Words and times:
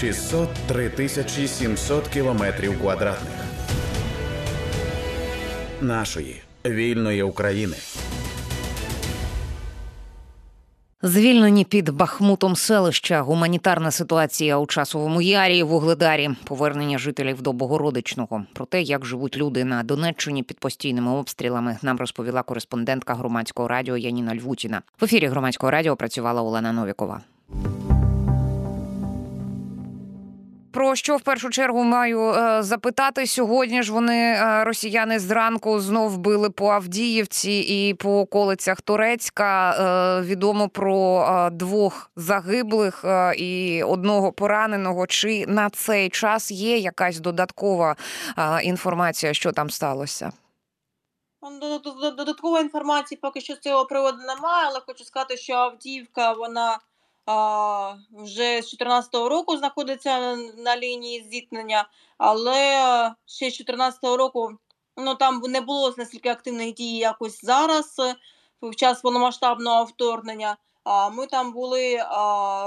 603 0.00 0.88
тисячі 0.88 1.48
700 1.48 2.08
кілометрів 2.08 2.80
квадратних 2.80 3.32
нашої 5.80 6.42
вільної 6.66 7.22
України. 7.22 7.76
Звільнені 11.02 11.64
під 11.64 11.88
Бахмутом 11.88 12.56
селища, 12.56 13.20
гуманітарна 13.20 13.90
ситуація 13.90 14.58
у 14.58 14.66
часовому 14.66 15.22
ярі, 15.22 15.62
вугледарі, 15.62 16.30
повернення 16.44 16.98
жителів 16.98 17.42
до 17.42 17.52
Богородичного. 17.52 18.44
Про 18.52 18.66
те, 18.66 18.82
як 18.82 19.06
живуть 19.06 19.36
люди 19.36 19.64
на 19.64 19.82
Донеччині 19.82 20.42
під 20.42 20.58
постійними 20.58 21.10
обстрілами, 21.10 21.78
нам 21.82 21.96
розповіла 21.96 22.42
кореспондентка 22.42 23.14
громадського 23.14 23.68
радіо 23.68 23.96
Яніна 23.96 24.34
Львутіна. 24.34 24.82
В 25.00 25.04
ефірі 25.04 25.26
громадського 25.26 25.70
радіо 25.70 25.96
працювала 25.96 26.42
Олена 26.42 26.72
Новікова. 26.72 27.20
Про 30.78 30.94
що 30.94 31.16
в 31.16 31.20
першу 31.20 31.50
чергу 31.50 31.84
маю 31.84 32.20
е, 32.20 32.62
запитати 32.62 33.26
сьогодні? 33.26 33.82
ж 33.82 33.92
вони 33.92 34.16
е, 34.16 34.64
росіяни 34.64 35.18
зранку 35.18 35.80
знов 35.80 36.18
били 36.18 36.50
по 36.50 36.68
Авдіївці 36.68 37.50
і 37.52 37.94
по 37.94 38.20
околицях 38.20 38.80
Турецька. 38.80 39.70
Е, 39.70 40.22
відомо 40.22 40.68
про 40.68 41.48
двох 41.52 42.10
загиблих 42.16 43.04
і 43.36 43.82
одного 43.82 44.32
пораненого. 44.32 45.06
Чи 45.06 45.46
на 45.46 45.70
цей 45.70 46.08
час 46.08 46.50
є 46.50 46.76
якась 46.76 47.20
додаткова 47.20 47.96
інформація, 48.62 49.34
що 49.34 49.52
там 49.52 49.70
сталося? 49.70 50.32
Ну, 51.42 51.78
Додаткової 52.10 52.62
інформації 52.62 53.18
поки 53.22 53.40
що 53.40 53.54
з 53.54 53.58
цього 53.58 53.84
приводу 53.84 54.18
немає, 54.18 54.66
але 54.66 54.80
хочу 54.86 55.04
сказати, 55.04 55.36
що 55.36 55.52
Авдіївка 55.52 56.32
вона 56.32 56.78
вже 58.12 58.62
з 58.62 58.70
2014 58.70 59.14
року 59.14 59.56
знаходиться 59.56 60.36
на 60.36 60.76
лінії 60.76 61.26
зіткнення, 61.30 61.88
але 62.18 62.54
ще 63.26 63.50
з 63.50 63.58
2014 63.58 64.04
року 64.04 64.50
ну, 64.96 65.14
там 65.14 65.42
не 65.48 65.60
було 65.60 65.94
настільки 65.98 66.28
активних 66.28 66.74
дій 66.74 66.96
якось 66.96 67.44
зараз, 67.44 67.96
в 68.62 68.74
час 68.74 69.00
повномасштабного 69.00 69.84
вторгнення. 69.84 70.56
А 70.84 71.08
ми 71.08 71.26
там 71.26 71.52
були, 71.52 72.04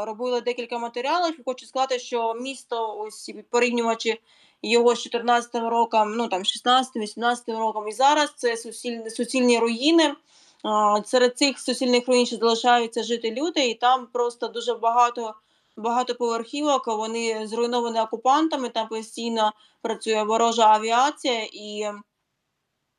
робили 0.06 0.42
декілька 0.42 0.78
матеріалів. 0.78 1.40
Хочу 1.46 1.66
сказати, 1.66 2.00
що 2.00 2.34
місто, 2.34 2.98
ось 2.98 3.32
порівнювачі 3.50 4.22
його 4.62 4.96
з 4.96 5.02
14 5.02 5.56
роком, 5.56 6.14
ну 6.16 6.28
там 6.28 6.42
16-18 6.42 7.58
роком, 7.58 7.88
і 7.88 7.92
зараз 7.92 8.34
це 8.36 8.58
суцільні, 8.58 9.10
суцільні 9.10 9.60
руїни. 9.60 10.16
Серед 11.06 11.38
цих 11.38 11.60
суцільних 11.60 12.08
руїн 12.08 12.26
залишаються 12.26 13.04
жити 13.04 13.32
люди, 13.32 13.70
і 13.70 13.76
там 13.76 14.08
просто 14.08 14.48
дуже 14.48 14.74
багато 14.74 15.36
багато 15.78 16.16
поверхівок. 16.16 16.88
Вони 16.88 17.48
зруйновані 17.48 18.00
окупантами. 18.00 18.70
Там 18.70 18.88
постійно 18.88 19.54
працює 19.82 20.24
ворожа 20.24 20.68
авіація, 20.68 21.48
і 21.54 21.92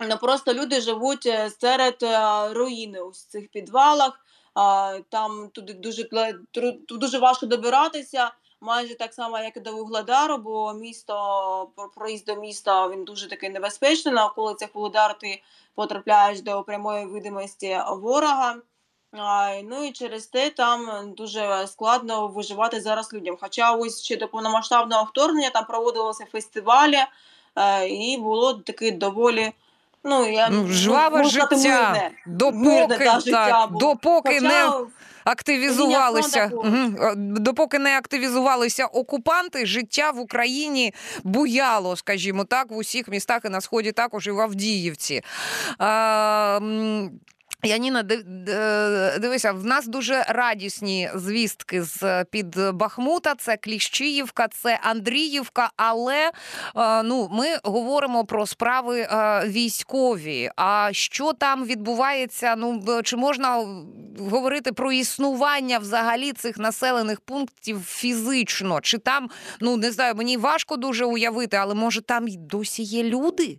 ну, 0.00 0.16
просто 0.20 0.54
люди 0.54 0.80
живуть 0.80 1.26
е, 1.26 1.50
серед 1.60 2.02
е, 2.02 2.48
руїни 2.52 3.00
у 3.00 3.12
цих 3.12 3.48
підвалах. 3.48 4.18
Там 5.08 5.50
туди 5.52 5.72
дуже 5.72 6.08
дуже 6.88 7.18
важко 7.18 7.46
добиратися 7.46 8.30
майже 8.62 8.94
так 8.94 9.14
само, 9.14 9.38
як 9.38 9.56
і 9.56 9.60
до 9.60 9.72
Вугледару, 9.72 10.38
бо 10.38 10.72
місто 10.74 11.68
проїзд 11.94 12.26
до 12.26 12.36
міста 12.36 12.88
він 12.88 13.04
дуже 13.04 13.28
такий 13.28 13.50
небезпечний. 13.50 14.14
На 14.14 14.26
околицях 14.26 14.68
Вугледару 14.74 15.14
ти 15.20 15.42
потрапляєш 15.74 16.40
до 16.40 16.62
прямої 16.62 17.06
видимості 17.06 17.78
ворога. 17.88 18.56
Ну 19.64 19.84
і 19.84 19.92
через 19.92 20.26
те 20.26 20.50
там 20.50 21.12
дуже 21.14 21.66
складно 21.66 22.28
виживати 22.28 22.80
зараз 22.80 23.12
людям. 23.12 23.36
Хоча 23.40 23.72
ось 23.72 24.02
ще 24.02 24.16
до 24.16 24.28
повномасштабного 24.28 25.04
вторгнення 25.04 25.50
там 25.50 25.64
проводилися 25.64 26.24
фестивалі, 26.32 26.98
е, 27.56 27.88
і 27.88 28.18
було 28.18 28.54
таке 28.54 28.90
доволі. 28.90 29.52
Ну, 30.04 30.30
я 30.30 30.48
ну, 30.50 30.68
жваве 30.68 31.24
життя, 31.24 31.48
мирне, 31.52 32.10
допоки, 32.26 32.58
мирне, 32.58 32.98
та, 32.98 33.20
життя 33.20 33.48
так, 33.48 33.78
допоки 33.78 34.34
Хоча... 34.34 34.48
не 34.48 34.86
активізувалися. 35.24 36.50
Допоки 37.16 37.78
не 37.78 37.98
активізувалися 37.98 38.86
окупанти, 38.86 39.66
життя 39.66 40.10
в 40.10 40.18
Україні 40.18 40.94
буяло, 41.24 41.96
скажімо 41.96 42.44
так, 42.44 42.70
в 42.70 42.76
усіх 42.76 43.08
містах 43.08 43.44
і 43.44 43.48
на 43.48 43.60
сході 43.60 43.92
також 43.92 44.26
і 44.26 44.30
в 44.30 44.40
Авдіївці. 44.40 45.22
А, 45.78 46.60
Яніна, 47.64 48.02
дивися, 49.18 49.52
в 49.52 49.64
нас 49.64 49.86
дуже 49.86 50.22
радісні 50.28 51.10
звістки 51.14 51.82
з 51.82 52.24
під 52.24 52.56
Бахмута. 52.72 53.34
Це 53.34 53.56
Кліщіївка, 53.56 54.48
це 54.48 54.80
Андріївка. 54.82 55.70
Але 55.76 56.30
е, 56.76 57.02
ну, 57.02 57.28
ми 57.32 57.46
говоримо 57.64 58.24
про 58.24 58.46
справи 58.46 59.00
е, 59.00 59.42
військові. 59.46 60.50
А 60.56 60.88
що 60.92 61.32
там 61.32 61.64
відбувається? 61.64 62.56
Ну 62.56 63.00
чи 63.04 63.16
можна 63.16 63.66
говорити 64.18 64.72
про 64.72 64.92
існування 64.92 65.78
взагалі 65.78 66.32
цих 66.32 66.58
населених 66.58 67.20
пунктів 67.20 67.82
фізично? 67.84 68.80
Чи 68.80 68.98
там 68.98 69.30
ну 69.60 69.76
не 69.76 69.92
знаю, 69.92 70.14
мені 70.14 70.36
важко 70.36 70.76
дуже 70.76 71.04
уявити, 71.04 71.56
але 71.56 71.74
може 71.74 72.00
там 72.00 72.26
досі 72.28 72.82
є 72.82 73.02
люди? 73.02 73.56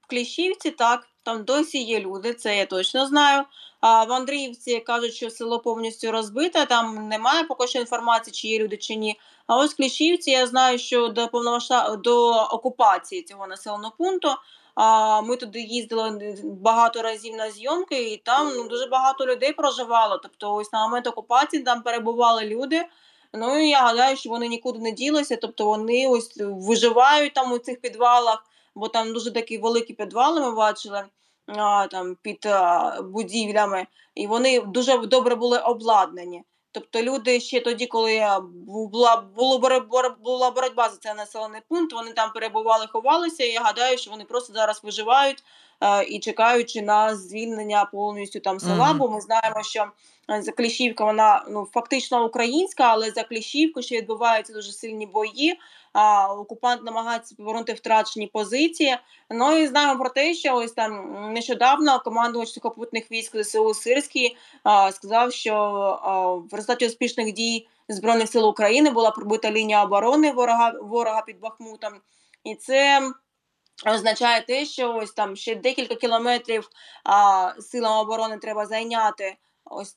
В 0.00 0.06
Кліщівці 0.06 0.70
так. 0.70 1.11
Там 1.22 1.44
досі 1.44 1.82
є 1.82 2.00
люди, 2.00 2.34
це 2.34 2.56
я 2.56 2.66
точно 2.66 3.06
знаю. 3.06 3.44
А 3.80 4.04
в 4.04 4.12
Андріївці 4.12 4.80
кажуть, 4.80 5.14
що 5.14 5.30
село 5.30 5.58
повністю 5.60 6.12
розбите, 6.12 6.66
там 6.66 7.08
немає 7.08 7.44
поки 7.44 7.66
що 7.66 7.78
інформації, 7.78 8.32
чи 8.32 8.48
є 8.48 8.58
люди, 8.58 8.76
чи 8.76 8.94
ні. 8.94 9.20
А 9.46 9.56
ось 9.56 9.72
в 9.72 9.76
Кліщівці 9.76 10.30
я 10.30 10.46
знаю, 10.46 10.78
що 10.78 11.08
до 11.08 11.28
повномасштаб... 11.28 12.02
до 12.02 12.30
окупації 12.30 13.22
цього 13.22 13.46
населеного 13.46 13.94
пункту. 13.98 14.28
А 14.74 15.20
ми 15.20 15.36
туди 15.36 15.60
їздили 15.60 16.36
багато 16.44 17.02
разів 17.02 17.34
на 17.34 17.50
зйомки, 17.50 18.12
і 18.12 18.16
там 18.16 18.52
ну, 18.56 18.68
дуже 18.68 18.86
багато 18.86 19.26
людей 19.26 19.52
проживало. 19.52 20.18
Тобто, 20.18 20.54
ось 20.54 20.72
на 20.72 20.86
момент 20.86 21.06
окупації 21.06 21.62
там 21.62 21.82
перебували 21.82 22.44
люди. 22.44 22.84
Ну 23.34 23.58
і 23.58 23.68
я 23.68 23.80
гадаю, 23.80 24.16
що 24.16 24.30
вони 24.30 24.48
нікуди 24.48 24.78
не 24.78 24.90
ділися. 24.90 25.36
Тобто 25.36 25.64
вони 25.64 26.06
ось 26.08 26.32
виживають 26.40 27.34
там 27.34 27.52
у 27.52 27.58
цих 27.58 27.80
підвалах 27.80 28.44
бо 28.74 28.88
там 28.88 29.12
дуже 29.12 29.30
такі 29.30 29.58
великі 29.58 29.94
підвали 29.94 30.40
ми 30.40 30.54
бачили 30.54 31.04
а, 31.46 31.86
там 31.86 32.16
під 32.22 32.46
а, 32.46 33.02
будівлями, 33.02 33.86
і 34.14 34.26
вони 34.26 34.60
дуже 34.60 34.98
добре 34.98 35.34
були 35.34 35.58
обладнані. 35.58 36.42
Тобто 36.74 37.02
люди 37.02 37.40
ще 37.40 37.60
тоді, 37.60 37.86
коли 37.86 38.26
була 38.56 39.24
була 40.24 40.50
боротьба 40.50 40.88
за 40.88 40.96
цей 40.96 41.14
населений 41.14 41.60
пункт, 41.68 41.92
вони 41.92 42.12
там 42.12 42.32
перебували, 42.32 42.86
ховалися. 42.86 43.44
і 43.44 43.50
Я 43.50 43.60
гадаю, 43.60 43.98
що 43.98 44.10
вони 44.10 44.24
просто 44.24 44.52
зараз 44.52 44.80
виживають 44.84 45.44
е, 45.80 46.04
і 46.04 46.18
чекаючи 46.18 46.82
на 46.82 47.16
звільнення 47.16 47.84
повністю 47.84 48.40
там 48.40 48.60
села. 48.60 48.92
Mm-hmm. 48.92 48.96
Бо 48.96 49.08
ми 49.08 49.20
знаємо, 49.20 49.62
що 49.62 49.86
Закліщівка, 50.28 51.04
вона 51.04 51.44
ну 51.50 51.68
фактично 51.72 52.26
українська, 52.26 52.84
але 52.84 53.10
за 53.10 53.24
Кліщівку 53.24 53.82
ще 53.82 53.96
відбуваються 53.96 54.52
дуже 54.52 54.72
сильні 54.72 55.06
бої. 55.06 55.58
Окупант 56.38 56.82
намагається 56.82 57.34
повернути 57.34 57.72
втрачені 57.72 58.26
позиції. 58.26 58.96
Ну 59.30 59.58
і 59.58 59.66
знаємо 59.66 60.00
про 60.00 60.10
те, 60.10 60.34
що 60.34 60.56
ось 60.56 60.72
там 60.72 61.12
нещодавно 61.32 62.00
командувач 62.00 62.48
сухопутних 62.48 63.10
військ 63.10 63.42
ЗСУ 63.42 63.74
Сирський 63.74 64.36
сказав, 64.92 65.32
що 65.32 66.48
в 66.50 66.54
результаті 66.54 66.86
успішних 66.86 67.32
дій 67.32 67.68
збройних 67.88 68.28
сил 68.28 68.48
України 68.48 68.90
була 68.90 69.10
пробита 69.10 69.50
лінія 69.50 69.84
оборони 69.84 70.32
ворога 70.32 70.72
ворога 70.82 71.22
під 71.22 71.40
Бахмутом, 71.40 71.92
і 72.44 72.54
це. 72.54 73.12
Означає 73.86 74.42
те, 74.42 74.64
що 74.66 74.94
ось 74.94 75.12
там 75.12 75.36
ще 75.36 75.54
декілька 75.54 75.94
кілометрів 75.94 76.68
а, 77.04 77.52
силам 77.60 77.98
оборони 77.98 78.38
треба 78.38 78.66
зайняти 78.66 79.36
ось 79.64 79.96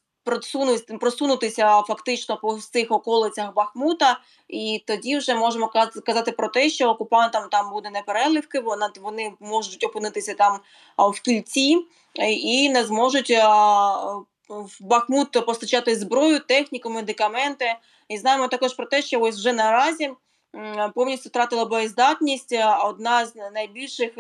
просунутися 1.00 1.82
фактично 1.82 2.38
по 2.38 2.60
цих 2.60 2.92
околицях 2.92 3.54
Бахмута, 3.54 4.20
і 4.48 4.84
тоді 4.88 5.18
вже 5.18 5.36
можемо 5.36 5.72
казати 6.06 6.32
про 6.32 6.48
те, 6.48 6.70
що 6.70 6.90
окупантам 6.90 7.50
там 7.52 7.70
буде 7.70 7.90
не 7.90 8.02
переливки, 8.02 8.60
вони, 8.60 8.86
вони 9.02 9.34
можуть 9.40 9.84
опинитися 9.84 10.34
там 10.34 10.60
в 10.98 11.22
кільці 11.22 11.86
і 12.30 12.70
не 12.70 12.84
зможуть 12.84 13.30
в 14.50 14.78
Бахмут 14.80 15.46
постачати 15.46 15.96
зброю, 15.96 16.40
техніку, 16.40 16.90
медикаменти. 16.90 17.76
І 18.08 18.18
знаємо 18.18 18.48
також 18.48 18.74
про 18.74 18.86
те, 18.86 19.02
що 19.02 19.20
ось 19.22 19.36
вже 19.36 19.54
наразі. 19.54 20.12
Повністю 20.96 21.30
втратила 21.30 21.66
боєздатність 21.66 22.56
одна 22.84 23.26
з 23.26 23.36
найбільших 23.54 24.12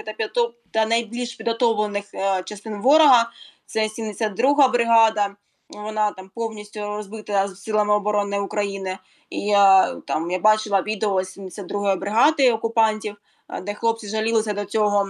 та 0.72 0.86
найбільш 0.86 1.36
підготовлених 1.36 2.14
е, 2.14 2.44
частин 2.44 2.82
ворога. 2.82 3.32
Це 3.66 3.88
72-га 3.88 4.68
бригада 4.68 5.36
вона 5.70 6.12
там 6.12 6.32
повністю 6.36 6.80
розбита 6.80 7.48
силами 7.48 7.94
оборони 7.94 8.40
України. 8.40 8.98
І 9.30 9.40
я 9.42 9.96
там 10.08 10.32
я 10.32 10.40
бачила 10.40 10.82
відео 10.82 11.14
72-ї 11.14 11.98
бригади 11.98 12.52
окупантів, 12.52 13.16
де 13.62 13.74
хлопці 13.74 14.08
жалілися 14.08 14.54
до 14.54 14.66
цього. 14.66 15.10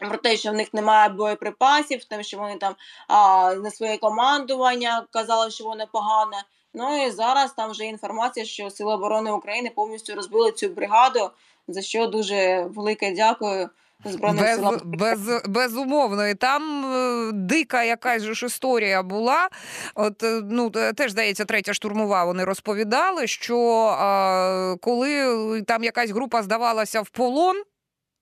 Про 0.00 0.16
те, 0.16 0.36
що 0.36 0.50
в 0.50 0.54
них 0.54 0.74
немає 0.74 1.08
боєприпасів, 1.08 2.04
тим, 2.04 2.22
що 2.22 2.38
вони 2.38 2.56
там 2.56 2.74
а, 3.08 3.54
на 3.54 3.70
своє 3.70 3.98
командування 3.98 5.06
казали, 5.10 5.50
що 5.50 5.64
воно 5.64 5.86
погане. 5.92 6.44
Ну 6.74 7.06
і 7.06 7.10
зараз 7.10 7.52
там 7.52 7.70
вже 7.70 7.84
інформація, 7.84 8.46
що 8.46 8.70
Сили 8.70 8.94
оборони 8.94 9.32
України 9.32 9.72
повністю 9.74 10.14
розбили 10.14 10.52
цю 10.52 10.68
бригаду, 10.68 11.30
за 11.68 11.82
що 11.82 12.06
дуже 12.06 12.66
велике 12.74 13.14
дякую 13.14 13.70
Збройним 14.04 14.44
Без, 14.44 14.56
силам. 14.56 14.80
без, 14.84 15.20
безумовно, 15.48 16.28
і 16.28 16.34
там 16.34 16.84
е, 16.94 17.30
дика 17.32 17.84
якась 17.84 18.22
ж 18.22 18.46
історія 18.46 19.02
була. 19.02 19.48
От 19.94 20.22
е, 20.22 20.40
ну 20.50 20.70
теж 20.70 21.10
здається, 21.10 21.44
третя 21.44 21.74
штурмова. 21.74 22.24
Вони 22.24 22.44
розповідали, 22.44 23.26
що 23.26 23.58
е, 24.00 24.76
коли 24.80 25.62
там 25.62 25.84
якась 25.84 26.10
група 26.10 26.42
здавалася 26.42 27.00
в 27.00 27.08
полон 27.08 27.56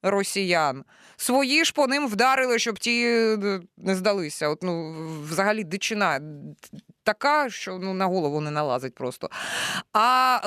росіян, 0.02 0.84
свої 1.16 1.64
ж 1.64 1.72
по 1.72 1.86
ним 1.86 2.08
вдарили, 2.08 2.58
щоб 2.58 2.78
ті 2.78 3.04
е, 3.06 3.60
не 3.76 3.94
здалися. 3.94 4.48
От 4.48 4.62
ну 4.62 4.94
взагалі 5.30 5.64
дичина. 5.64 6.20
Така, 7.04 7.50
що 7.50 7.78
ну 7.82 7.94
на 7.94 8.06
голову 8.06 8.40
не 8.40 8.50
налазить 8.50 8.94
просто. 8.94 9.28
А 9.92 10.38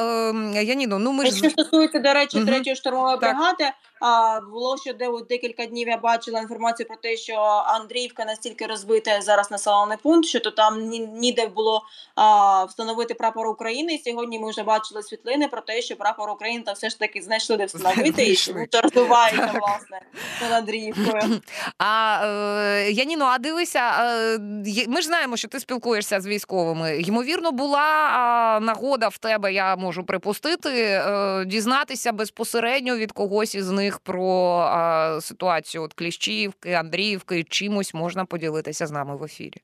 е, 0.56 0.64
Яніно, 0.64 1.00
ну 1.00 1.12
ми 1.12 1.26
ж 1.26 1.38
Що 1.38 1.50
стосується, 1.50 2.00
до 2.00 2.14
речі, 2.14 2.38
Мгм. 2.38 2.48
третьої 2.48 2.76
штурмової 2.76 3.18
Так. 3.20 3.22
бригади, 3.22 3.64
а, 4.02 4.40
було 4.52 4.78
ще 4.78 4.94
де 4.94 5.08
декілька 5.30 5.66
днів 5.66 5.88
я 5.88 5.98
бачила 5.98 6.40
інформацію 6.40 6.88
про 6.88 6.96
те, 6.98 7.18
що 7.18 7.34
Андріївка 7.68 8.26
настільки 8.26 8.66
розбита 8.66 9.22
зараз 9.22 9.52
населений 9.52 9.98
пункт, 10.04 10.28
що 10.28 10.40
то 10.40 10.52
там 10.52 10.80
ні- 10.82 11.00
ніде 11.00 11.48
було 11.48 11.82
а, 12.16 12.64
встановити 12.64 13.14
прапор 13.14 13.48
України. 13.48 13.94
І 13.94 14.10
сьогодні 14.10 14.40
ми 14.40 14.50
вже 14.50 14.64
бачили 14.64 15.04
світлини 15.04 15.48
про 15.48 15.62
те, 15.62 15.82
що 15.82 15.96
прапор 15.96 16.30
України 16.30 16.64
там 16.66 16.76
все 16.76 16.90
ж 16.90 17.00
таки 17.00 17.22
знайшли 17.22 17.58
де 17.58 17.66
встановити, 17.66 18.28
і 18.32 18.36
що 18.36 18.54
розвивається 18.84 19.52
власне 19.62 20.02
над 20.42 20.52
Андріївкою. 20.52 21.42
А 21.78 22.22
е, 22.26 22.92
Яніно, 22.92 23.26
а 23.26 23.38
дивися, 23.38 23.92
е, 24.04 24.40
ми 24.88 25.02
ж 25.02 25.08
знаємо, 25.08 25.38
що 25.38 25.48
ти 25.48 25.60
спілкуєшся 25.60 26.22
з 26.22 26.26
військовими. 26.44 26.98
Ймовірно, 26.98 27.52
була 27.52 28.60
нагода 28.62 29.08
в 29.08 29.18
тебе, 29.18 29.54
я 29.54 29.76
можу 29.76 30.04
припустити, 30.04 30.70
е, 30.70 31.46
дізнатися 31.46 32.12
безпосередньо 32.12 32.96
від 32.96 33.12
когось 33.12 33.56
із 33.56 33.70
них 33.70 34.00
про 34.00 35.20
ситуацію 35.22 35.84
от 35.84 35.94
Кліщівки, 35.94 36.74
Андріївки. 36.74 37.44
Чимось 37.44 37.94
можна 37.94 38.26
поділитися 38.26 38.88
з 38.88 38.92
нами 38.92 39.16
в 39.16 39.24
ефірі. 39.24 39.62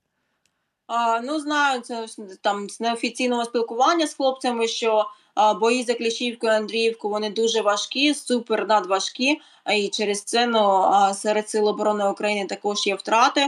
А, 0.88 1.22
ну, 1.22 1.40
знаю, 1.40 1.82
це 1.82 2.06
там 2.42 2.70
з 2.70 2.80
неофіційного 2.80 3.46
спілкування 3.46 4.08
з 4.08 4.14
хлопцями, 4.14 4.68
що 4.68 5.06
а, 5.36 5.54
бої 5.54 5.84
за 5.84 5.94
Кліщівку 5.94 6.48
і 6.48 6.50
Андріївку 6.50 7.10
вони 7.10 7.30
дуже 7.30 7.62
важкі, 7.62 8.14
супер 8.14 8.68
надважкі. 8.68 9.42
І 9.76 9.90
через 9.90 10.24
це 10.24 10.48
ну, 10.48 10.92
серед 11.14 11.50
сил 11.50 11.68
оборони 11.68 12.10
України 12.10 12.46
також 12.46 12.88
є 12.88 12.96
втрати, 12.96 13.48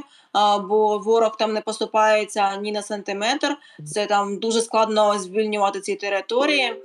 бо 0.69 0.97
ворог 0.97 1.37
там 1.37 1.53
не 1.53 1.61
поступається 1.61 2.55
ні 2.55 2.71
на 2.71 2.81
сантиметр. 2.81 3.57
Це 3.85 4.05
там 4.05 4.39
дуже 4.39 4.61
складно 4.61 5.19
звільнювати 5.19 5.81
ці 5.81 5.95
території. 5.95 6.75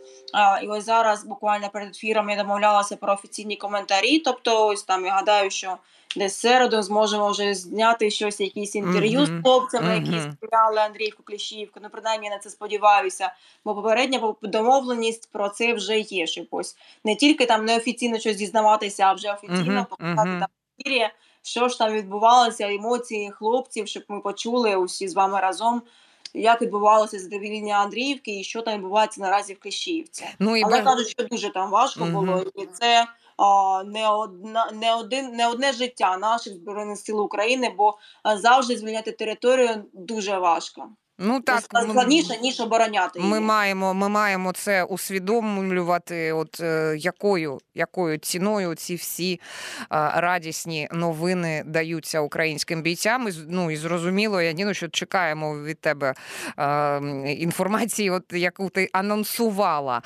І 0.63 0.67
ось 0.67 0.85
зараз 0.85 1.25
буквально 1.25 1.69
перед 1.69 1.89
ефіром 1.89 2.31
я 2.31 2.37
домовлялася 2.37 2.97
про 2.97 3.13
офіційні 3.13 3.57
коментарі. 3.57 4.19
Тобто, 4.19 4.67
ось 4.67 4.83
там 4.83 5.05
я 5.05 5.13
гадаю, 5.13 5.51
що 5.51 5.77
десь 6.17 6.37
середу 6.37 6.83
зможемо 6.83 7.31
вже 7.31 7.55
зняти 7.55 8.11
щось, 8.11 8.41
якісь 8.41 8.75
інтерв'ю 8.75 9.21
Мгм. 9.21 9.27
з 9.39 9.43
хлопцями, 9.43 9.95
які 9.95 10.11
Мгм. 10.11 10.33
стріляли 10.33 10.79
Андріївку 10.81 11.23
Кліщівку. 11.23 11.81
Ну, 11.83 11.89
принаймні, 11.93 12.27
я 12.27 12.33
на 12.35 12.39
це 12.39 12.51
сподіваюся. 12.51 13.33
Бо 13.65 13.75
попередня 13.75 14.35
домовленість 14.43 15.33
про 15.33 15.49
це 15.49 15.75
вже 15.75 15.99
є. 15.99 16.27
Щоб 16.27 16.47
ось 16.51 16.77
не 17.05 17.17
тільки 17.17 17.47
там 17.47 17.65
неофіційно 17.65 18.19
щось 18.19 18.37
дізнаватися, 18.37 19.03
а 19.03 19.13
вже 19.13 19.33
офіційно 19.33 19.73
Мгм, 19.73 19.85
показати 19.85 20.31
там 20.41 20.49
що 21.47 21.69
ж 21.69 21.79
там 21.79 21.93
відбувалося, 21.93 22.73
емоції 22.73 23.31
хлопців, 23.31 23.89
щоб 23.89 24.03
ми 24.09 24.21
почули 24.21 24.77
усі 24.77 25.09
з 25.09 25.15
вами 25.15 25.41
разом. 25.41 25.83
Як 26.35 26.63
відбувалося 26.63 27.19
задовільнення 27.19 27.75
Андріївки 27.75 28.41
і 28.41 28.45
що 28.45 28.63
там 28.63 28.75
відбувається 28.75 29.21
наразі 29.21 29.55
в 29.55 29.61
Кліщівці. 29.61 30.27
Ну 30.39 30.57
і 30.57 30.63
Але 30.65 30.83
кажуть, 30.83 31.09
що 31.09 31.25
дуже 31.25 31.53
там 31.53 31.71
важко 31.71 32.01
угу. 32.05 32.11
було, 32.11 32.45
і 32.55 32.67
це 32.67 33.07
а, 33.37 33.83
не 33.85 34.09
одна 34.09 34.71
не 34.73 34.95
один 34.95 35.33
не 35.33 35.49
одне 35.49 35.73
життя 35.73 36.17
наших 36.17 36.55
збройних 36.55 36.99
сил 36.99 37.21
України, 37.21 37.75
бо 37.79 37.99
завжди 38.37 38.77
звільняти 38.77 39.13
територію 39.13 39.85
дуже 39.93 40.39
важко. 40.39 40.89
Ну 41.19 41.41
так 41.41 41.63
Так, 41.63 41.83
складніше 41.83 42.39
ніж 42.43 42.61
обороняти 42.61 43.19
її. 43.19 43.31
Ми 43.31 43.41
маємо, 43.41 43.95
ми 43.95 44.09
маємо 44.09 44.53
це 44.53 44.85
усвідомлювати, 44.85 46.33
от 46.33 46.61
е, 46.61 46.97
якою, 46.99 47.59
якою 47.75 48.19
ціною 48.19 48.75
ці 48.75 48.95
всі 48.95 49.33
е, 49.33 49.87
радісні 50.15 50.89
новини 50.93 51.63
даються 51.67 52.21
українським 52.21 52.83
бійцям. 52.83 53.29
І, 53.29 53.33
ну 53.49 53.71
і 53.71 53.77
зрозуміло, 53.77 54.41
Яніно, 54.41 54.75
що 54.75 54.89
чекаємо 54.89 55.63
від 55.63 55.81
тебе 55.81 56.15
е, 56.59 57.01
інформації, 57.33 58.11
от 58.11 58.33
яку 58.33 58.69
ти 58.71 58.89
анонсувала. 58.93 60.03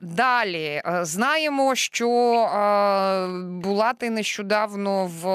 Далі 0.00 0.82
е, 0.84 1.00
знаємо, 1.02 1.74
що 1.74 2.08
е, 2.08 3.28
була 3.42 3.92
ти 3.92 4.10
нещодавно 4.10 5.06
в, 5.06 5.26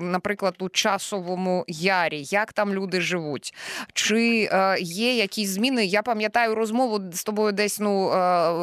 наприклад, 0.00 0.54
у 0.58 0.68
часовому 0.68 1.64
ярі. 1.68 2.22
Як 2.22 2.52
там 2.52 2.74
люди 2.74 3.00
живуть? 3.00 3.54
Чи 3.92 4.39
е, 4.44 4.76
є 4.80 5.14
якісь 5.14 5.48
зміни? 5.48 5.86
Я 5.86 6.02
пам'ятаю 6.02 6.54
розмову 6.54 7.00
з 7.12 7.24
тобою 7.24 7.52
десь 7.52 7.80
ну 7.80 8.10
е, 8.10 8.54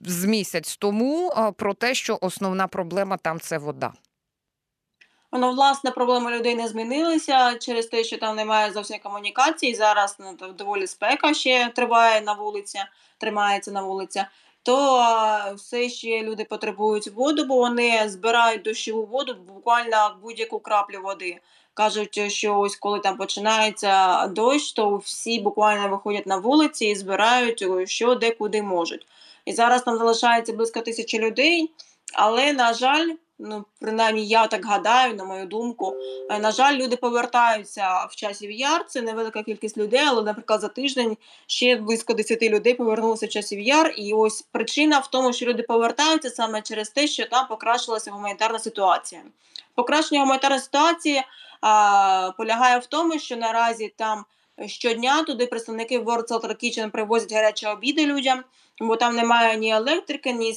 з 0.00 0.24
місяць 0.24 0.76
тому 0.76 1.30
е, 1.30 1.52
про 1.52 1.74
те, 1.74 1.94
що 1.94 2.18
основна 2.20 2.66
проблема 2.66 3.16
там 3.16 3.40
це 3.40 3.58
вода. 3.58 3.92
Ну, 5.32 5.52
власне, 5.52 5.90
проблеми 5.90 6.30
людей 6.30 6.54
не 6.54 6.68
змінилися 6.68 7.54
через 7.54 7.86
те, 7.86 8.04
що 8.04 8.18
там 8.18 8.36
немає 8.36 8.72
зовсім 8.72 8.98
комунікації. 9.02 9.74
Зараз 9.74 10.16
ну, 10.20 10.52
доволі 10.52 10.86
спека 10.86 11.34
ще 11.34 11.72
триває 11.74 12.20
на 12.20 12.32
вулиці, 12.32 12.78
тримається 13.18 13.70
на 13.70 13.82
вулиці. 13.82 14.24
То 14.62 15.54
все 15.56 15.88
ще 15.88 16.22
люди 16.22 16.44
потребують 16.44 17.08
воду, 17.08 17.44
бо 17.44 17.56
вони 17.56 18.08
збирають 18.08 18.62
дощову 18.62 19.06
воду 19.06 19.34
буквально 19.34 20.16
будь-яку 20.22 20.58
краплю 20.58 21.02
води. 21.02 21.40
Кажуть, 21.74 22.32
що 22.32 22.58
ось 22.58 22.76
коли 22.76 22.98
там 22.98 23.16
починається 23.16 24.26
дощ, 24.26 24.72
то 24.72 24.96
всі 24.96 25.40
буквально 25.40 25.88
виходять 25.88 26.26
на 26.26 26.36
вулиці 26.36 26.86
і 26.86 26.94
збирають 26.94 27.64
що 27.88 28.14
де 28.14 28.30
куди 28.30 28.62
можуть. 28.62 29.06
І 29.44 29.52
зараз 29.52 29.82
там 29.82 29.98
залишається 29.98 30.52
близько 30.52 30.80
тисячі 30.80 31.18
людей, 31.18 31.70
але 32.14 32.52
на 32.52 32.74
жаль, 32.74 33.08
ну 33.38 33.64
принаймні 33.80 34.26
я 34.26 34.46
так 34.46 34.66
гадаю, 34.66 35.14
на 35.14 35.24
мою 35.24 35.46
думку. 35.46 35.94
е, 36.30 36.38
На 36.38 36.52
жаль, 36.52 36.76
люди 36.76 36.96
повертаються 36.96 38.04
в 38.10 38.16
часів 38.16 38.50
яр. 38.50 38.86
Це 38.88 39.02
невелика 39.02 39.42
кількість 39.42 39.78
людей, 39.78 40.04
але, 40.08 40.22
наприклад, 40.22 40.60
за 40.60 40.68
тиждень 40.68 41.16
ще 41.46 41.76
близько 41.76 42.14
10 42.14 42.42
людей 42.42 42.74
повернулися 42.74 43.26
в 43.26 43.28
часів 43.28 43.60
яр. 43.60 43.94
І 43.96 44.12
ось 44.12 44.42
причина 44.42 44.98
в 44.98 45.06
тому, 45.06 45.32
що 45.32 45.46
люди 45.46 45.62
повертаються 45.62 46.30
саме 46.30 46.62
через 46.62 46.90
те, 46.90 47.06
що 47.06 47.26
там 47.26 47.46
покращилася 47.48 48.10
гуманітарна 48.10 48.58
ситуація. 48.58 49.22
Покращення 49.74 50.20
гуманітарної 50.20 50.62
ситуації 50.62 51.22
а, 51.60 52.30
полягає 52.38 52.78
в 52.78 52.86
тому, 52.86 53.18
що 53.18 53.36
наразі 53.36 53.94
там 53.96 54.24
щодня 54.66 55.22
туди 55.22 55.46
представники 55.46 55.98
World 55.98 56.28
Central 56.28 56.64
Kitchen 56.64 56.90
привозять 56.90 57.32
гарячі 57.32 57.66
обіди 57.66 58.06
людям 58.06 58.44
бо 58.80 58.96
там 58.96 59.16
немає 59.16 59.56
ні 59.56 59.70
електрики, 59.70 60.32
ні, 60.32 60.54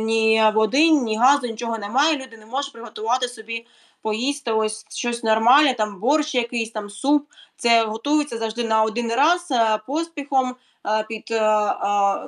ні 0.00 0.42
води, 0.54 0.90
ні 0.90 1.16
газу, 1.16 1.46
нічого 1.46 1.78
немає. 1.78 2.16
Люди 2.16 2.36
не 2.36 2.46
можуть 2.46 2.72
приготувати 2.72 3.28
собі 3.28 3.66
поїсти 4.02 4.52
ось 4.52 4.86
щось 4.88 5.22
нормальне, 5.22 5.74
там 5.74 6.00
борщ 6.00 6.34
якийсь, 6.34 6.70
там 6.70 6.90
суп. 6.90 7.28
Це 7.56 7.84
готується 7.84 8.38
завжди 8.38 8.64
на 8.64 8.82
один 8.82 9.12
раз 9.12 9.48
е, 9.50 9.78
поспіхом 9.86 10.56
е, 10.86 11.04
під, 11.08 11.30
е, 11.30 11.40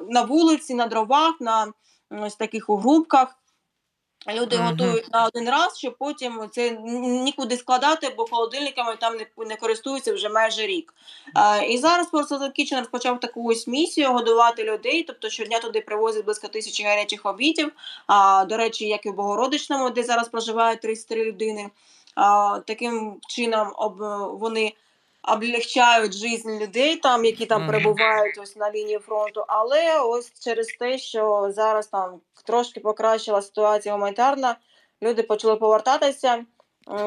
на 0.08 0.26
вулиці, 0.28 0.74
на 0.74 0.86
дровах, 0.86 1.34
на 1.40 1.72
ось 2.10 2.36
таких 2.36 2.70
у 2.70 2.76
грубках. 2.76 3.36
Люди 4.28 4.56
Мгм. 4.56 4.66
готують 4.66 5.12
на 5.12 5.26
один 5.26 5.50
раз, 5.50 5.78
щоб 5.78 5.96
потім 5.98 6.48
це 6.52 6.70
нікуди 7.24 7.56
складати, 7.56 8.14
бо 8.16 8.26
холодильниками 8.26 8.96
там 8.96 9.16
не, 9.16 9.26
не 9.46 9.56
користуються 9.56 10.14
вже 10.14 10.28
майже 10.28 10.66
рік. 10.66 10.94
Е, 11.36 11.66
і 11.66 11.78
зараз 11.78 12.06
просто 12.06 12.34
Kitchen 12.34 12.78
розпочав 12.78 13.20
таку 13.20 13.50
ось 13.50 13.66
місію 13.66 14.12
годувати 14.12 14.64
людей. 14.64 15.02
Тобто 15.02 15.28
щодня 15.30 15.58
туди 15.58 15.80
привозять 15.80 16.24
близько 16.24 16.48
тисячі 16.48 16.84
гарячих 16.84 17.26
обідів. 17.26 17.72
А, 18.06 18.44
до 18.44 18.56
речі, 18.56 18.88
як 18.88 19.06
і 19.06 19.10
в 19.10 19.14
Богородичному, 19.14 19.90
де 19.90 20.02
зараз 20.02 20.28
проживають 20.28 20.80
33 20.80 21.24
людини. 21.24 21.70
А, 22.14 22.58
таким 22.66 23.16
чином 23.28 23.72
об, 23.76 23.98
вони 24.40 24.74
облегчають 25.22 26.14
життя 26.14 26.50
людей, 26.50 26.96
там, 26.96 27.24
які 27.24 27.46
там 27.46 27.66
перебувають 27.66 28.38
ось 28.42 28.56
на 28.56 28.70
лінії 28.70 28.98
фронту. 28.98 29.44
Але 29.48 30.00
ось 30.00 30.40
через 30.40 30.66
те, 30.66 30.98
що 30.98 31.50
зараз 31.54 31.86
там 31.86 32.20
трошки 32.44 32.80
покращила 32.80 33.42
ситуація 33.42 33.94
гуманітарна, 33.94 34.56
люди 35.02 35.22
почали 35.22 35.56
повертатися 35.56 36.44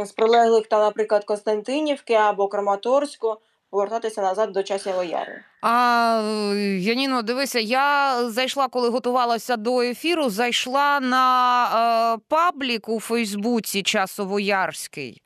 з 0.03 0.11
прилеглих, 0.11 0.67
там, 0.67 0.81
наприклад, 0.81 1.23
Константинівки 1.23 2.13
або 2.13 2.47
Краматорську, 2.47 3.37
повертатися 3.69 4.21
назад 4.21 4.51
до 4.51 4.63
часів 4.63 5.03
яру. 5.03 5.33
А 5.65 6.21
е, 6.53 6.77
Яніно, 6.79 7.21
дивися, 7.21 7.59
я 7.59 8.17
зайшла, 8.29 8.67
коли 8.67 8.89
готувалася 8.89 9.57
до 9.57 9.81
ефіру. 9.81 10.29
Зайшла 10.29 10.99
на 10.99 12.15
е, 12.15 12.19
паблік 12.27 12.89
у 12.89 12.99
Фейсбуці 12.99 13.83
Часовоярський. 13.83 15.21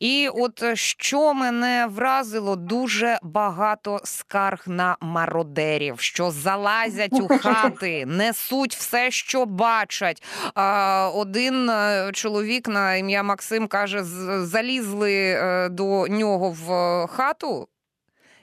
І 0.00 0.28
от 0.34 0.62
е, 0.62 0.76
що 0.76 1.34
мене 1.34 1.86
вразило, 1.90 2.56
дуже 2.56 3.18
багато 3.22 4.00
скарг 4.04 4.62
на 4.66 4.96
мародерів, 5.00 6.00
що 6.00 6.30
залазять 6.30 7.20
у 7.20 7.28
хати, 7.28 8.06
несуть 8.08 8.74
все, 8.74 9.10
що 9.10 9.46
бачать. 9.46 10.22
А, 10.54 11.10
один 11.14 11.70
е, 11.70 12.10
чоловік 12.12 12.68
на 12.68 12.94
ім'я 12.94 13.22
Максим 13.22 13.68
каже: 13.68 14.04
залізли 14.44 15.14
е, 15.14 15.68
до 15.68 16.08
нього 16.08 16.50
в 16.50 16.72
е, 16.72 17.06
хату. 17.06 17.68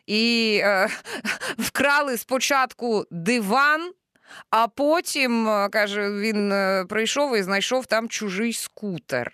І 0.07 0.59
е, 0.63 0.89
вкрали 1.57 2.17
спочатку 2.17 3.03
диван, 3.11 3.91
а 4.49 4.67
потім, 4.67 5.47
е, 5.49 5.69
каже, 5.69 6.11
він 6.11 6.51
е, 6.51 6.85
прийшов 6.89 7.37
і 7.37 7.43
знайшов 7.43 7.85
там 7.85 8.09
чужий 8.09 8.53
скутер. 8.53 9.31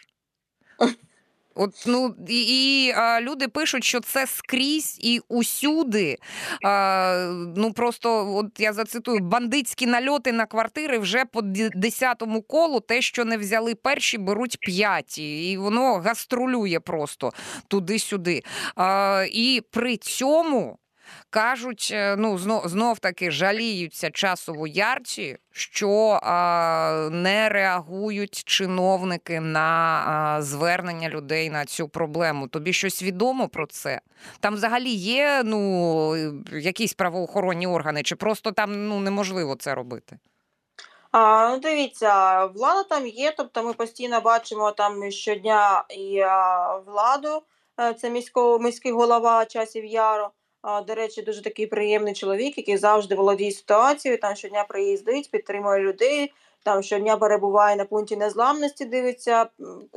От, 1.56 1.84
ну, 1.88 2.16
і, 2.28 2.42
і 2.42 2.92
а, 2.92 3.22
люди 3.22 3.48
пишуть, 3.48 3.84
що 3.84 4.00
це 4.00 4.28
скрізь 4.28 4.98
і 5.02 5.22
усюди. 5.28 6.18
А, 6.64 7.34
ну 7.56 7.74
просто, 7.74 8.36
от 8.36 8.60
я 8.60 8.74
зацитую, 8.74 9.20
бандитські 9.20 9.86
нальоти 9.86 10.32
на 10.32 10.46
квартири 10.46 11.00
вже 11.00 11.26
по 11.26 11.42
десятому 11.76 12.42
колу. 12.42 12.80
Те, 12.80 13.02
що 13.02 13.26
не 13.26 13.38
взяли 13.38 13.76
перші, 13.76 14.18
беруть 14.18 14.58
п'яті, 14.60 15.52
і 15.52 15.58
воно 15.58 15.94
гастролює 15.96 16.80
просто 16.80 17.32
туди-сюди. 17.68 18.42
А, 18.76 19.26
і 19.32 19.62
при 19.72 19.98
цьому. 19.98 20.78
Кажуть, 21.30 21.90
е, 21.94 22.16
ну 22.16 22.38
знов, 22.38 22.68
знов 22.68 23.00
таки 23.00 23.32
жаліються 23.32 24.12
часово 24.12 24.68
ярчі, 24.68 25.38
що 25.52 26.20
а, 26.24 27.10
не 27.12 27.50
реагують 27.50 28.44
чиновники 28.44 29.40
на 29.40 30.04
а, 30.08 30.42
звернення 30.42 31.10
людей 31.10 31.50
на 31.50 31.66
цю 31.66 31.90
проблему. 31.90 32.48
Тобі 32.48 32.74
щось 32.74 33.04
відомо 33.04 33.48
про 33.48 33.68
це? 33.68 34.02
Там 34.40 34.54
взагалі 34.54 34.90
є 34.90 35.42
ну 35.46 36.16
якісь 36.52 36.94
правоохоронні 36.94 37.68
органи, 37.68 38.04
чи 38.04 38.16
просто 38.16 38.52
там 38.52 38.88
ну 38.88 39.00
неможливо 39.00 39.56
це 39.56 39.76
робити? 39.76 40.20
А, 41.12 41.50
ну, 41.50 41.60
дивіться, 41.60 42.46
влада 42.46 42.84
там 42.84 43.08
є, 43.08 43.34
тобто 43.38 43.64
ми 43.64 43.74
постійно 43.74 44.22
бачимо 44.22 44.72
там 44.72 45.12
щодня 45.12 45.84
і 45.90 46.20
а, 46.20 46.76
владу. 46.78 47.44
Е, 47.80 47.94
Це 47.94 48.10
міського, 48.10 48.60
міський 48.60 48.92
голова 48.92 49.46
часів 49.46 49.86
Яру. 49.86 50.28
До 50.88 50.96
речі, 50.96 51.22
дуже 51.22 51.42
такий 51.42 51.68
приємний 51.68 52.14
чоловік, 52.14 52.58
який 52.58 52.78
завжди 52.78 53.16
володіє 53.16 53.52
ситуацією. 53.52 54.20
Там 54.20 54.36
щодня 54.36 54.64
приїздить, 54.64 55.32
підтримує 55.32 55.80
людей. 55.80 56.34
Там 56.64 56.84
щодня 56.84 57.18
перебуває 57.18 57.76
на 57.76 57.86
пункті 57.86 58.16
незламності, 58.16 58.86
дивиться 58.86 59.46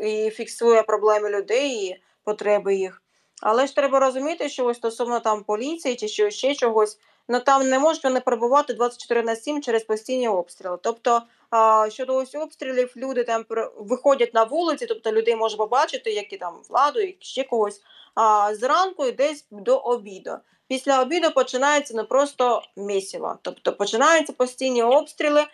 і 0.03 0.31
фіксує 0.31 0.83
проблеми 0.83 1.31
людей 1.31 1.87
і 1.87 2.01
потреби 2.25 2.75
їх. 2.75 3.03
Але 3.41 3.67
ж 3.67 3.75
треба 3.75 4.01
розуміти, 4.01 4.49
що 4.49 4.67
ось 4.67 4.77
стосовно 4.77 5.21
там 5.21 5.43
поліції 5.43 5.97
чи 5.97 6.09
що 6.09 6.31
ще 6.31 6.55
чогось, 6.55 6.99
ну 7.29 7.41
там 7.41 7.69
не 7.69 7.79
можна 7.79 8.11
не 8.11 8.21
перебувати 8.21 8.75
24 8.75 9.23
на 9.23 9.37
7 9.37 9.63
через 9.63 9.85
постійні 9.85 10.29
обстріли. 10.29 10.79
Тобто, 10.83 11.23
а, 11.51 11.87
щодо 11.91 12.17
ось 12.17 12.35
обстрілів, 12.35 12.93
люди 12.97 13.25
там 13.25 13.45
виходять 13.79 14.35
на 14.35 14.45
вулиці, 14.45 14.87
тобто 14.87 15.13
людей 15.13 15.37
може 15.37 15.57
побачити, 15.57 16.13
які 16.13 16.37
там 16.37 16.55
владу, 16.69 17.01
і 17.01 17.17
ще 17.21 17.45
когось. 17.45 17.83
А 18.15 18.55
зранку 18.55 19.07
і 19.07 19.13
десь 19.13 19.47
до 19.51 19.77
обіду. 19.77 20.37
Після 20.69 21.03
обіду 21.03 21.31
починається 21.31 21.95
не 21.95 22.05
просто 22.05 22.63
місіво. 22.77 23.39
Тобто 23.43 23.73
починаються 23.73 24.33
постійні 24.33 24.83
обстріли, 24.83 25.45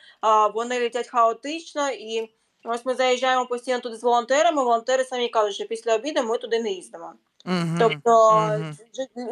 вони 0.55 0.81
летять 0.81 1.09
хаотично 1.09 1.90
і. 1.90 2.31
Ось 2.64 2.87
ми 2.87 2.95
заїжджаємо 2.95 3.47
постійно 3.47 3.81
туди 3.81 3.97
з 3.97 4.02
волонтерами. 4.02 4.64
Волонтери 4.64 5.05
самі 5.05 5.29
кажуть, 5.29 5.55
що 5.55 5.64
після 5.64 5.95
обіду 5.95 6.23
ми 6.23 6.38
туди 6.38 6.62
не 6.62 6.71
їздимо. 6.71 7.12
Угу. 7.47 7.76
Тобто 7.79 8.40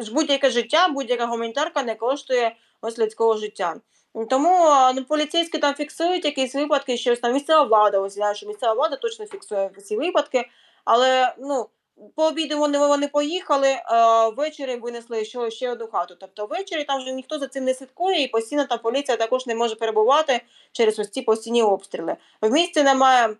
ж 0.01 0.13
будь-яке 0.13 0.49
життя, 0.49 0.87
будь-яка 0.87 1.25
гуманітарка 1.25 1.83
не 1.83 1.95
коштує 1.95 2.55
ось 2.81 2.99
людського 2.99 3.37
життя. 3.37 3.75
Тому 4.29 4.69
ну, 4.95 5.03
поліцейські 5.03 5.57
там 5.57 5.73
фіксують 5.75 6.25
якісь 6.25 6.55
випадки, 6.55 6.97
щось 6.97 7.19
там 7.19 7.33
місцева 7.33 7.63
влада, 7.63 7.99
ось 7.99 8.17
я 8.17 8.33
що 8.33 8.47
місцева 8.47 8.73
влада 8.73 8.95
точно 8.95 9.25
фіксує 9.25 9.69
ці 9.69 9.97
випадки, 9.97 10.49
але 10.85 11.33
ну. 11.39 11.69
По 12.15 12.27
обіду 12.27 12.57
вони, 12.57 12.77
вони 12.77 13.07
поїхали, 13.07 13.81
а 13.85 14.29
ввечері 14.29 14.75
винесли 14.75 15.25
ще, 15.25 15.51
ще 15.51 15.71
одну 15.71 15.87
хату. 15.87 16.15
Тобто 16.19 16.45
ввечері 16.45 16.83
там 16.83 17.01
вже 17.01 17.11
ніхто 17.11 17.39
за 17.39 17.47
цим 17.47 17.63
не 17.63 17.73
слідкує, 17.73 18.23
і 18.23 18.27
постійно 18.27 18.65
там 18.65 18.79
поліція 18.79 19.17
також 19.17 19.45
не 19.45 19.55
може 19.55 19.75
перебувати 19.75 20.41
через 20.71 20.99
ось 20.99 21.09
ці 21.09 21.21
постійні 21.21 21.63
обстріли. 21.63 22.15
В 22.41 22.51
місті 22.51 22.83
немає 22.83 23.35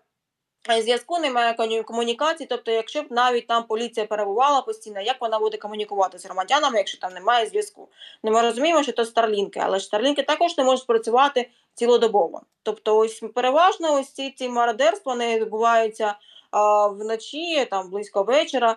е, 0.70 0.82
зв'язку, 0.82 1.18
немає 1.18 1.82
комунікації. 1.82 2.46
Тобто, 2.46 2.70
якщо 2.70 3.02
б 3.02 3.06
навіть 3.10 3.46
там 3.46 3.64
поліція 3.64 4.06
перебувала 4.06 4.62
постійно, 4.62 5.00
як 5.00 5.20
вона 5.20 5.38
буде 5.38 5.56
комунікувати 5.56 6.18
з 6.18 6.24
громадянами, 6.24 6.78
якщо 6.78 6.98
там 6.98 7.14
немає 7.14 7.46
зв'язку? 7.46 7.88
Ну, 8.22 8.30
ми 8.30 8.42
розуміємо, 8.42 8.82
що 8.82 8.92
то 8.92 9.04
старлінки, 9.04 9.60
але 9.62 9.80
старлінки 9.80 10.22
також 10.22 10.58
не 10.58 10.64
можуть 10.64 10.86
працювати 10.86 11.50
цілодобово. 11.74 12.42
Тобто, 12.62 12.96
ось 12.96 13.22
переважно 13.34 13.94
ось 13.94 14.12
ці, 14.12 14.30
ці 14.30 14.48
мародерства 14.48 15.14
не 15.14 15.40
відбуваються 15.40 16.14
вночі, 16.92 17.64
там 17.70 17.90
близько 17.90 18.22
вечора. 18.22 18.76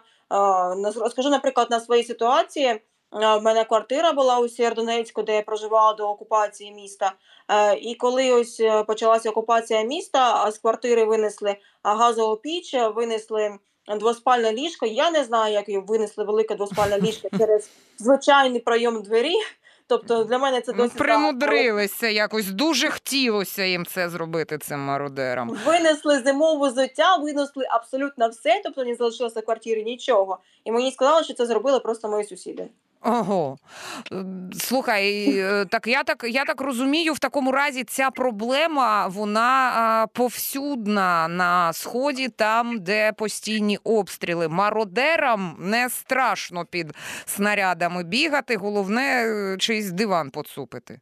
Розкажу, 0.95 1.29
наприклад, 1.29 1.67
на 1.71 1.79
своїй 1.79 2.03
ситуації. 2.03 2.81
В 3.13 3.39
мене 3.39 3.63
квартира 3.63 4.13
була 4.13 4.39
у 4.39 4.49
Сєвєродонецьку, 4.49 5.23
де 5.23 5.35
я 5.35 5.41
проживала 5.41 5.93
до 5.93 6.09
окупації 6.09 6.71
міста. 6.71 7.13
Е, 7.49 7.75
І 7.75 7.95
коли 7.95 8.31
ось 8.31 8.59
е, 8.59 8.83
почалася 8.83 9.29
окупація 9.29 9.83
міста, 9.83 10.43
а 10.43 10.51
з 10.51 10.57
квартири 10.57 11.05
винесли 11.05 11.55
газову 11.83 12.35
піч, 12.35 12.73
е, 12.73 12.87
винесли 12.87 13.57
двоспальне 13.99 14.53
ліжко. 14.53 14.85
Я 14.85 15.11
не 15.11 15.23
знаю, 15.23 15.53
як 15.53 15.69
її 15.69 15.83
винесли 15.87 16.23
велике 16.23 16.55
двоспальне 16.55 16.99
ліжко 16.99 17.27
через 17.37 17.69
звичайний 17.97 18.59
пройом 18.59 19.01
двері. 19.01 19.35
Тобто 19.87 20.23
для 20.23 20.37
мене 20.37 20.61
це 20.61 20.73
досить 20.73 20.97
примудрилися 20.97 22.07
якось, 22.07 22.47
дуже 22.47 22.89
хотілося 22.89 23.63
їм 23.63 23.85
це 23.85 24.09
зробити 24.09 24.57
цим 24.57 24.79
мародерам. 24.79 25.57
Винесли 25.65 26.19
зимову 26.19 26.67
взуття, 26.67 27.15
винесли 27.15 27.65
абсолютно 27.69 28.29
все, 28.29 28.61
тобто 28.63 28.83
не 28.83 28.95
залишилося 28.95 29.39
в 29.39 29.45
квартирі 29.45 29.83
нічого. 29.83 30.39
І 30.63 30.71
мені 30.71 30.91
сказали, 30.91 31.23
що 31.23 31.33
це 31.33 31.45
зробили 31.45 31.79
просто 31.79 32.09
мої 32.09 32.23
сусіди. 32.23 32.67
Ого. 33.05 33.57
Слухай, 34.59 35.37
е, 35.39 35.65
так 35.65 35.87
я 35.87 36.03
так 36.03 36.25
я 36.29 36.45
так 36.45 36.61
розумію, 36.61 37.13
в 37.13 37.19
такому 37.19 37.51
разі 37.51 37.83
ця 37.83 38.09
проблема 38.09 39.07
вона 39.07 40.07
повсюдна 40.13 41.27
на 41.27 41.73
сході, 41.73 42.29
там, 42.29 42.79
де 42.79 43.13
постійні 43.13 43.77
обстріли. 43.83 44.47
Мародерам 44.47 45.55
не 45.59 45.89
страшно 45.89 46.65
під 46.65 46.93
снарядами 47.25 48.03
бігати, 48.03 48.55
головне 48.55 49.25
е, 49.25 49.57
чийсь 49.57 49.91
диван 49.91 50.29
поцупити. 50.29 50.99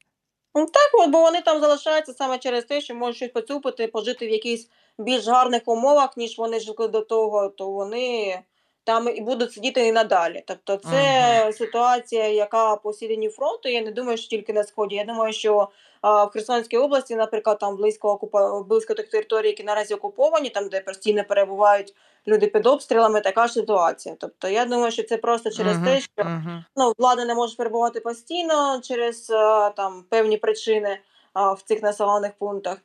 Ну 0.56 0.66
так, 0.66 0.90
от, 0.94 1.10
бо 1.10 1.22
вони 1.22 1.42
там 1.42 1.60
залишаються 1.60 2.14
саме 2.14 2.38
через 2.38 2.66
те, 2.66 2.82
що 2.82 2.96
можуть 2.96 3.16
щось 3.16 3.32
поцупити, 3.32 3.88
пожити 3.88 4.28
в 4.28 4.30
якихось 4.30 4.70
більш 4.98 5.28
гарних 5.28 5.62
умовах, 5.66 6.18
ніж 6.18 6.38
вони 6.38 6.60
жили 6.60 6.88
до 6.88 7.02
того, 7.02 7.50
то 7.50 7.72
вони 7.72 8.40
там 8.84 9.10
і 9.16 9.22
будуть 9.22 9.54
сидіти 9.54 9.88
і 9.88 9.92
надалі. 9.92 10.44
Тобто, 10.48 10.78
це 10.78 11.52
ситуація, 11.54 12.28
яка 12.28 12.76
по 12.76 12.92
лінії 12.92 13.30
фронту. 13.30 13.70
Я 13.70 13.82
не 13.82 13.92
думаю, 13.92 14.18
що 14.18 14.28
тільки 14.28 14.54
на 14.54 14.64
сході. 14.64 14.96
Я 14.96 15.04
думаю, 15.04 15.34
що 15.34 15.70
а, 16.02 16.26
в 16.26 16.30
Херсонській 16.30 16.78
області, 16.78 17.16
наприклад, 17.16 17.60
там 17.60 17.78
близько 17.78 18.12
окупа... 18.12 18.62
близько 18.62 18.94
тих 18.94 19.10
територій, 19.10 19.48
які 19.48 19.64
наразі 19.64 19.94
окуповані, 19.94 20.50
там 20.50 20.70
де 20.70 20.82
постійно 20.82 21.24
перебувають 21.24 21.94
люди 22.28 22.48
під 22.48 22.68
обстрілами, 22.68 23.22
така 23.22 23.48
ж 23.48 23.54
ситуація. 23.54 24.16
Тобто, 24.20 24.48
я 24.48 24.66
думаю, 24.66 24.92
що 24.92 25.04
це 25.04 25.18
просто 25.18 25.50
через 25.50 25.78
Мгм, 25.78 25.86
те, 25.86 26.00
що 26.00 26.24
мгм. 26.24 26.66
ну, 26.76 26.94
влада 26.98 27.26
не 27.26 27.36
може 27.36 27.56
перебувати 27.56 28.00
постійно 28.00 28.82
через 28.84 29.28
там 29.76 30.06
певні 30.10 30.38
причини 30.38 31.00
а, 31.34 31.54
в 31.54 31.62
цих 31.62 31.84
населених 31.84 32.32
пунктах. 32.40 32.78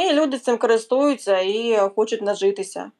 І 0.00 0.12
люди 0.12 0.38
цим 0.38 0.58
користуються 0.58 1.40
і 1.40 1.78
хочуть 1.96 2.22
нажитися. 2.22 2.90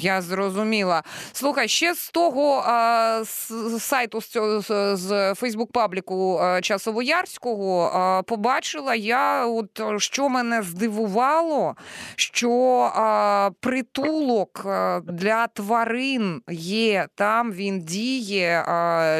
Я 0.00 0.22
зрозуміла. 0.22 1.02
Слухай, 1.32 1.68
ще 1.68 1.94
з 1.94 2.10
того 2.10 2.62
а, 2.66 3.24
з, 3.24 3.80
сайту 3.80 4.20
з, 4.20 4.26
цього, 4.26 4.60
з, 4.60 4.96
з 4.96 5.34
Фейсбук 5.34 5.72
пабліку 5.72 6.38
а, 6.38 6.60
Часовоярського 6.60 7.82
а, 7.82 8.22
побачила 8.22 8.94
я, 8.94 9.46
от 9.46 9.80
що 9.98 10.28
мене 10.28 10.62
здивувало, 10.62 11.76
що 12.16 12.50
а, 12.94 13.50
притулок 13.60 14.66
для 15.04 15.46
тварин 15.46 16.42
є 16.50 17.06
там, 17.14 17.52
він 17.52 17.80
діє. 17.80 18.64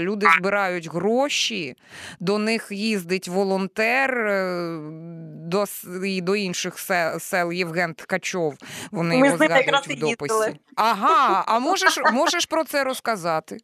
Люди 0.01 0.27
збирають 0.39 0.93
гроші, 0.93 1.77
до 2.21 2.39
них 2.39 2.69
їздить 2.71 3.29
волонтер 3.29 4.19
е, 4.19 4.79
до, 5.47 5.65
і 6.05 6.21
до 6.21 6.37
інших 6.37 6.79
сел, 6.79 7.19
сел 7.19 7.53
Євген 7.53 7.95
Ткачов. 7.95 8.55
Вони 8.93 9.17
Ми 9.17 9.27
його 9.27 9.37
з 9.37 9.41
ним 9.41 9.51
якраз 9.51 9.85
згадують 9.85 10.03
в 10.03 10.27
дописі. 10.27 10.61
Ага, 10.77 11.45
а 11.47 11.59
можеш, 11.59 11.99
можеш 12.13 12.47
про 12.47 12.65
це 12.65 12.85
розказати? 12.85 13.57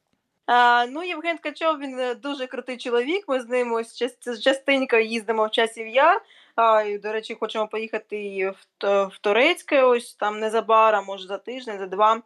А, 0.46 0.86
ну, 0.86 1.02
Євген 1.02 1.38
Ткачов, 1.38 1.78
він 1.78 1.98
е, 1.98 2.14
дуже 2.14 2.46
крутий 2.46 2.76
чоловік. 2.76 3.24
Ми 3.28 3.40
з 3.40 3.48
ним 3.48 3.72
ось 3.72 4.02
частенько 4.42 4.96
їздимо 4.96 5.46
в 5.46 5.50
часів 5.50 5.86
яр. 5.86 6.22
А, 6.56 6.82
і, 6.82 6.98
до 6.98 7.12
речі, 7.12 7.36
хочемо 7.40 7.66
поїхати 7.68 8.24
і 8.24 8.46
в, 8.48 8.56
в 8.82 9.18
Турецьке, 9.20 9.82
ось 9.82 10.14
там 10.14 10.40
незабаром, 10.40 11.04
може 11.04 11.26
за 11.26 11.38
тиждень, 11.38 11.78
за 11.78 11.86
два. 11.86 12.22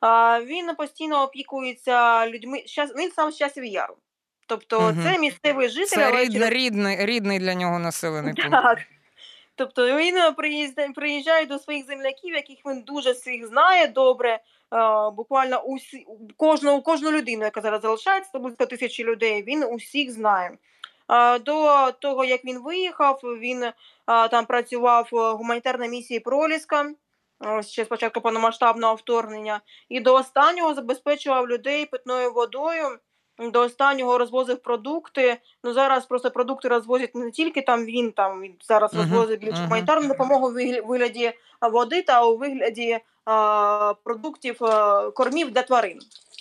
А, 0.00 0.40
він 0.42 0.74
постійно 0.74 1.22
опікується 1.22 2.26
людьми. 2.28 2.62
Щас, 2.66 2.90
він 2.96 3.10
сам 3.10 3.32
з 3.32 3.36
часів 3.36 3.64
яру. 3.64 3.94
Тобто, 4.46 4.80
Мгм. 4.80 5.02
це 5.02 5.18
місцевий 5.18 5.68
житель. 5.68 5.86
Це 5.86 6.24
рід, 6.24 6.42
рідний, 6.42 7.06
рідний 7.06 7.38
для 7.38 7.54
нього 7.54 7.78
населений 7.78 8.34
пункт. 8.34 8.50
так. 8.50 8.78
Тобто 9.58 9.96
він 9.96 10.16
е, 10.16 10.32
приїжджає 10.94 11.46
до 11.46 11.58
своїх 11.58 11.86
земляків, 11.86 12.34
яких 12.34 12.58
він 12.66 12.80
дуже 12.82 13.12
всіх 13.12 13.46
знає 13.46 13.86
добре. 13.86 14.30
Е, 14.30 14.40
буквально 15.10 15.60
усі, 15.60 16.06
кожну, 16.36 16.82
кожну 16.82 17.10
людину, 17.10 17.44
яка 17.44 17.60
зараз 17.60 17.82
залишається, 17.82 18.38
близько 18.38 18.66
тисячі 18.66 19.04
людей, 19.04 19.42
він 19.42 19.64
усіх 19.64 20.10
знає. 20.10 20.58
До 21.40 21.90
того, 21.92 22.24
як 22.24 22.44
він 22.44 22.58
виїхав, 22.58 23.20
він 23.24 23.62
е, 23.62 23.72
там 24.06 24.46
працював 24.46 25.08
в 25.12 25.32
гуманітарній 25.32 25.88
місії 25.88 26.20
Проліска. 26.20 26.90
Ще 27.60 27.84
з 27.84 27.88
початку 27.88 28.20
повномасштабного 28.20 28.94
вторгнення, 28.94 29.60
і 29.88 30.00
до 30.00 30.14
останнього 30.14 30.74
забезпечував 30.74 31.48
людей 31.48 31.86
питною 31.86 32.32
водою, 32.32 32.98
до 33.38 33.60
останнього 33.60 34.18
розвозив 34.18 34.58
продукти, 34.58 35.36
Ну 35.64 35.72
зараз 35.72 36.06
просто 36.06 36.30
продукти 36.30 36.68
розвозять 36.68 37.14
не 37.14 37.30
тільки 37.30 37.62
там 37.62 37.84
він, 37.84 38.12
там 38.12 38.40
він 38.40 38.54
зараз 38.60 38.94
Мгм, 38.94 39.02
розвозить 39.02 39.40
більше 39.40 39.52
мгм. 39.52 39.64
гуманітарну 39.64 40.08
допомогу 40.08 40.48
в 40.48 40.80
вигляді 40.86 41.32
води 41.72 42.02
та 42.02 42.24
у 42.24 42.36
вигляді 42.36 42.98
а, 43.24 43.94
продуктів 44.04 44.64
а, 44.64 45.10
кормів 45.10 45.50
для 45.50 45.62
тварин. 45.62 45.98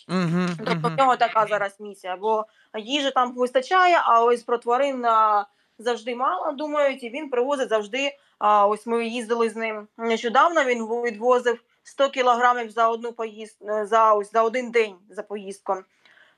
Угу, 0.10 0.48
Тобто 0.66 0.90
в 0.90 0.98
нього 0.98 1.16
така 1.16 1.46
зараз 1.50 1.80
місія, 1.80 2.18
бо 2.18 2.46
їжі 2.78 3.12
там 3.12 3.34
вистачає, 3.36 4.02
а 4.04 4.24
ось 4.24 4.44
про 4.44 4.58
тварин 4.58 5.06
а, 5.06 5.46
завжди 5.80 6.16
мало 6.16 6.52
думають, 6.52 7.04
і 7.04 7.10
він 7.10 7.30
привозить 7.30 7.70
завжди. 7.70 8.18
А 8.40 8.68
ось 8.68 8.86
ми 8.88 9.08
їздили 9.08 9.50
з 9.50 9.56
ним 9.56 9.88
нещодавно. 9.98 10.64
Він 10.64 10.84
відвозив 10.84 11.60
100 11.84 12.10
кілограмів 12.10 12.70
за 12.72 12.90
одну 12.90 13.14
поїзд 13.14 13.58
за 13.84 14.14
ось 14.14 14.32
за 14.32 14.44
один 14.44 14.72
день 14.72 14.96
за 15.10 15.24
поїздку, 15.24 15.76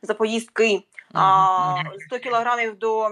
за 0.02 0.14
поїздки. 0.14 0.84
А, 1.14 1.76
100 2.08 2.20
кілограмів 2.20 2.76
до 2.78 3.10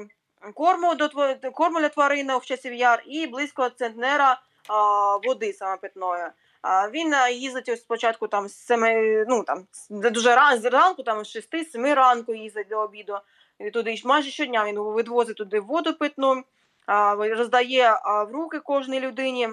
корму 0.54 0.96
до 0.96 1.10
корму 1.54 1.80
для 1.80 1.90
тварин 1.90 2.38
в 2.38 2.46
часів 2.46 2.74
яр 2.74 3.04
і 3.06 3.28
близько 3.28 3.70
центнера 3.70 4.42
а, 4.68 5.18
води 5.18 5.54
саме 5.54 5.78
питної. 5.78 6.24
А, 6.62 6.90
він 6.90 7.14
їздить 7.32 7.70
ось 7.70 7.82
спочатку 7.82 8.28
там 8.28 8.48
з 8.48 8.66
7, 8.66 9.26
ну 9.28 9.44
там 9.44 9.68
з- 9.72 9.90
дуже 10.12 10.36
рано 10.36 10.58
зранку, 10.62 11.04
там 11.04 11.26
з 11.26 11.36
6-7 11.36 11.94
ранку 11.94 12.34
їздить 12.34 12.68
до 12.68 12.78
обіду. 12.80 13.18
І 13.60 13.72
туди 13.72 14.02
майже 14.06 14.30
щодня 14.32 14.66
він 14.66 14.80
відвозить 14.80 15.38
туди 15.38 15.60
воду 15.60 15.94
питну, 15.94 16.44
а, 16.86 17.16
роздає 17.16 18.00
а, 18.04 18.24
в 18.24 18.32
руки 18.32 18.60
кожній 18.60 19.00
людині. 19.00 19.50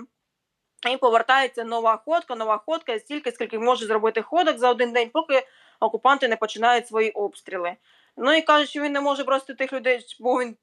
І 0.91 0.97
повертається 0.97 1.65
нова 1.65 2.03
ходка, 2.05 2.35
нова 2.35 2.59
ходка 2.67 2.99
стільки, 2.99 3.33
скільки 3.33 3.59
може 3.59 3.87
зробити 3.87 4.23
ходок 4.23 4.59
за 4.59 4.71
один 4.71 4.93
день, 4.93 5.11
поки 5.13 5.47
окупанти 5.85 6.29
не 6.29 6.37
починають 6.37 6.89
свої 6.89 7.11
обстріли. 7.11 7.73
Ну 8.17 8.33
і 8.33 8.43
кажуть, 8.43 8.69
що 8.69 8.81
він 8.81 8.93
не 8.93 9.01
може 9.01 9.25
просто 9.25 9.55
тих 9.55 9.73
людей, 9.73 10.07
бо 10.21 10.41
він 10.41 10.57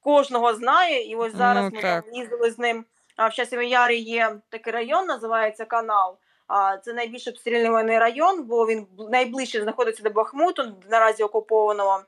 кожного 0.00 0.54
знає. 0.54 1.10
І 1.10 1.16
ось 1.16 1.34
зараз 1.34 1.64
Ну, 1.64 1.70
ми 1.76 1.82
так. 1.82 2.04
там 2.04 2.14
їздили 2.14 2.50
з 2.50 2.58
ним. 2.58 2.84
А 3.16 3.28
в 3.28 3.34
Часовій 3.34 3.68
Ярі 3.68 3.98
є 3.98 4.36
такий 4.48 4.72
район, 4.72 5.06
називається 5.06 5.64
канал. 5.64 6.16
А 6.46 6.76
це 6.76 6.92
найбільш 6.92 7.28
обстрілюваний 7.28 7.98
район, 7.98 8.42
бо 8.42 8.66
він 8.66 8.86
найближче 9.10 9.62
знаходиться 9.62 10.02
до 10.02 10.10
Бахмуту, 10.10 10.72
наразі 10.90 11.22
окупованого. 11.22 12.02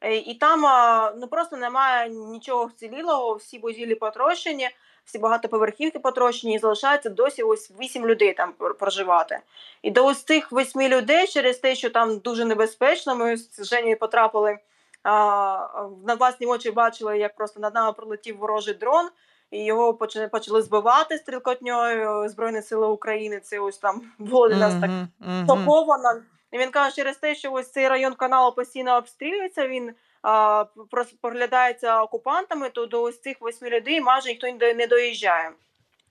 Е, 0.00 0.16
І 0.16 0.34
там 0.34 0.60
ну 1.20 1.26
просто 1.26 1.56
немає 1.56 2.08
нічого 2.08 2.64
вцілілого, 2.66 3.34
всі 3.34 3.58
будівлі 3.58 3.94
потрощені, 3.94 4.70
всі 5.10 5.18
багатоповерхівки 5.18 5.98
потрощені, 5.98 6.54
і 6.54 6.58
залишається 6.58 7.10
досі 7.10 7.42
ось 7.42 7.70
вісім 7.80 8.06
людей 8.06 8.32
там 8.32 8.52
проживати. 8.78 9.38
І 9.82 9.90
до 9.90 10.06
ось 10.06 10.22
цих 10.22 10.52
восьми 10.52 10.88
людей 10.88 11.26
через 11.26 11.58
те, 11.58 11.74
що 11.74 11.90
там 11.90 12.18
дуже 12.18 12.44
небезпечно, 12.44 13.16
ми 13.16 13.36
з 13.36 13.64
Женєю 13.64 13.98
потрапили 13.98 14.58
а, 15.02 15.12
на 16.06 16.14
власні 16.14 16.46
очі 16.46 16.70
бачили, 16.70 17.18
як 17.18 17.36
просто 17.36 17.60
над 17.60 17.74
нами 17.74 17.92
пролетів 17.92 18.38
ворожий 18.38 18.74
дрон, 18.74 19.08
і 19.50 19.64
його 19.64 19.94
почали, 19.94 20.28
почали 20.28 20.62
збивати 20.62 21.18
стрілкотньою 21.18 22.28
Збройні 22.28 22.62
Сили 22.62 22.86
України. 22.86 23.40
Це 23.40 23.58
ось 23.58 23.78
там 23.78 24.02
було 24.18 24.48
нас 24.48 24.74
так 24.80 24.90
топовано. 25.46 26.22
І 26.52 26.58
він 26.58 26.70
каже, 26.70 26.96
через 26.96 27.16
те, 27.16 27.34
що 27.34 27.52
ось 27.52 27.70
цей 27.70 27.88
район 27.88 28.14
каналу 28.14 28.52
постійно 28.52 28.96
обстрілюється, 28.96 29.68
він 29.68 29.92
поглядається 31.20 32.02
окупантами, 32.02 32.70
то 32.70 32.86
до 32.86 33.02
ось 33.02 33.20
цих 33.20 33.40
восьми 33.40 33.70
людей 33.70 34.00
майже 34.00 34.28
ніхто 34.28 34.52
не 34.74 34.86
доїжджає. 34.86 35.52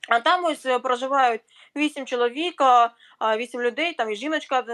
А 0.10 0.20
там 0.20 0.46
ось 0.46 0.66
е, 0.66 0.80
проживають 0.80 1.42
вісім 1.76 2.06
чоловік, 2.06 2.62
вісім 3.38 3.62
людей, 3.62 3.94
там 3.94 4.12
і 4.12 4.16
жіночка 4.16 4.66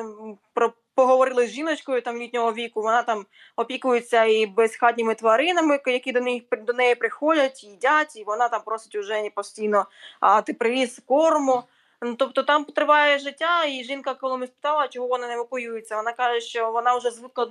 про, 0.54 0.74
поговорили 0.96 1.48
з 1.48 1.50
жіночкою 1.50 2.02
там 2.02 2.18
літнього 2.18 2.54
віку. 2.54 2.82
Вона 2.82 3.04
там 3.04 3.26
опікується 3.56 4.24
і 4.24 4.46
безхатніми 4.46 5.16
тваринами, 5.16 5.80
які 5.86 6.12
до 6.12 6.22
них 6.22 6.44
до 6.52 6.74
неї 6.74 6.96
приходять, 6.96 7.64
їдять, 7.64 8.16
і 8.16 8.24
вона 8.24 8.50
там 8.50 8.62
просить 8.66 8.96
у 8.96 9.04
Жені 9.04 9.30
постійно, 9.30 9.86
а 10.20 10.42
ти 10.42 10.54
привіз 10.54 11.02
корму. 11.06 11.64
Ну, 12.02 12.16
тобто 12.16 12.44
там 12.44 12.66
триває 12.66 13.20
життя, 13.20 13.66
і 13.66 13.84
жінка, 13.84 14.14
коли 14.14 14.38
ми 14.38 14.48
спитала, 14.48 14.88
чого 14.88 15.08
вона 15.08 15.28
не 15.28 15.34
евакуюється, 15.34 15.96
вона 15.96 16.14
каже, 16.14 16.42
що 16.42 16.72
вона 16.72 16.98
вже 16.98 17.12
звикла 17.12 17.46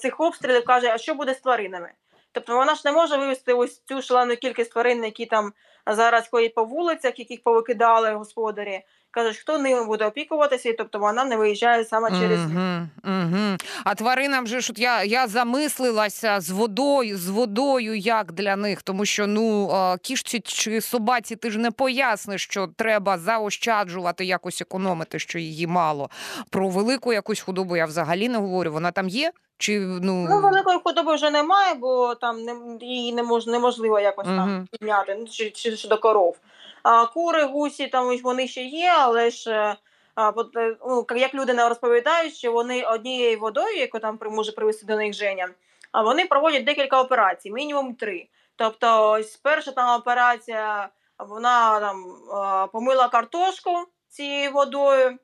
цих 0.00 0.20
обстрілів, 0.20 0.64
каже, 0.64 0.90
а 0.94 0.98
що 0.98 1.14
буде 1.14 1.34
з 1.34 1.40
тваринами? 1.40 1.90
Тобто 2.32 2.56
вона 2.56 2.74
ж 2.74 2.82
не 2.84 2.92
може 2.92 3.16
вивезти 3.16 3.52
ось 3.52 3.82
цю 3.84 4.02
шалену 4.02 4.36
кількість 4.36 4.72
тварин, 4.72 5.04
які 5.04 5.26
там 5.26 5.52
зараз 5.86 6.28
ходять 6.28 6.54
по 6.54 6.64
вулицях, 6.64 7.18
яких 7.18 7.42
повикидали 7.42 8.12
господарі. 8.12 8.80
Кажуть, 9.10 9.36
хто 9.36 9.58
ними 9.58 9.84
буде 9.84 10.06
опікуватися, 10.06 10.68
і 10.68 10.72
тобто 10.72 10.98
вона 10.98 11.24
не 11.24 11.36
виїжджає 11.36 11.84
саме 11.84 12.10
через. 12.10 12.40
Мгм, 12.40 12.90
мгм. 13.02 13.56
А 13.84 13.94
тваринам 13.94 14.46
же 14.46 14.60
ж 14.60 14.72
от 14.72 14.78
я, 14.78 15.04
я 15.04 15.26
замислилася 15.26 16.40
з 16.40 16.50
водою, 16.50 17.18
з 17.18 17.28
водою, 17.28 17.96
як 17.96 18.32
для 18.32 18.56
них, 18.56 18.82
тому 18.82 19.04
що 19.04 19.26
ну 19.26 19.70
е, 19.70 19.98
кішці 19.98 20.40
чи 20.40 20.80
собаці 20.80 21.36
ти 21.36 21.50
ж 21.50 21.58
не 21.58 21.70
поясниш, 21.70 22.44
що 22.44 22.68
треба 22.76 23.18
заощаджувати, 23.18 24.24
якось 24.24 24.60
економити, 24.60 25.18
що 25.18 25.38
її 25.38 25.66
мало. 25.66 26.10
Про 26.50 26.68
велику 26.68 27.12
якусь 27.12 27.40
худобу 27.40 27.76
я 27.76 27.86
взагалі 27.86 28.28
не 28.28 28.38
говорю. 28.38 28.72
Вона 28.72 28.90
там 28.90 29.08
є? 29.08 29.32
Чи 29.58 29.80
ну, 29.80 30.26
Ну, 30.30 30.40
великої 30.40 30.78
худоби 30.84 31.14
вже 31.14 31.30
немає, 31.30 31.74
бо 31.74 32.14
там 32.14 32.42
не, 32.42 32.86
її 32.86 33.12
не 33.12 33.22
мож, 33.22 33.46
неможливо 33.46 34.00
якось 34.00 34.26
там 34.26 34.50
Мгм. 34.50 34.68
підняти, 34.72 35.16
ну, 35.20 35.26
чи, 35.26 35.50
чи, 35.50 35.76
чи 35.76 35.88
до 35.88 35.98
коров. 35.98 36.36
А 36.82 37.06
кури, 37.06 37.44
гусі, 37.44 37.86
там 37.86 38.18
вони 38.18 38.48
ще 38.48 38.62
є, 38.62 38.92
але 38.98 39.30
ж 39.30 39.50
е, 39.50 39.76
а, 40.14 40.30
от, 40.30 40.56
е, 40.56 40.76
ну, 40.86 41.06
як 41.16 41.34
люди 41.34 41.54
нам 41.54 41.68
розповідають, 41.68 42.34
що 42.34 42.52
вони 42.52 42.82
однією 42.82 43.38
водою, 43.38 43.76
яку 43.76 43.98
там 43.98 44.18
може 44.30 44.52
привезти 44.52 44.86
до 44.86 44.96
них 44.96 45.14
Женя, 45.14 45.48
а 45.92 46.02
вони 46.02 46.26
проводять 46.26 46.64
декілька 46.64 47.02
операцій, 47.02 47.50
мінімум 47.50 47.94
три. 47.94 48.26
Тобто, 48.56 49.10
ось 49.10 49.36
перша 49.36 49.72
там 49.72 50.00
операція, 50.00 50.88
вона 51.18 51.80
там 51.80 52.04
е, 52.04 52.68
помила 52.72 53.08
картошку 53.08 53.70
цією 54.08 54.52
водою, 54.52 55.18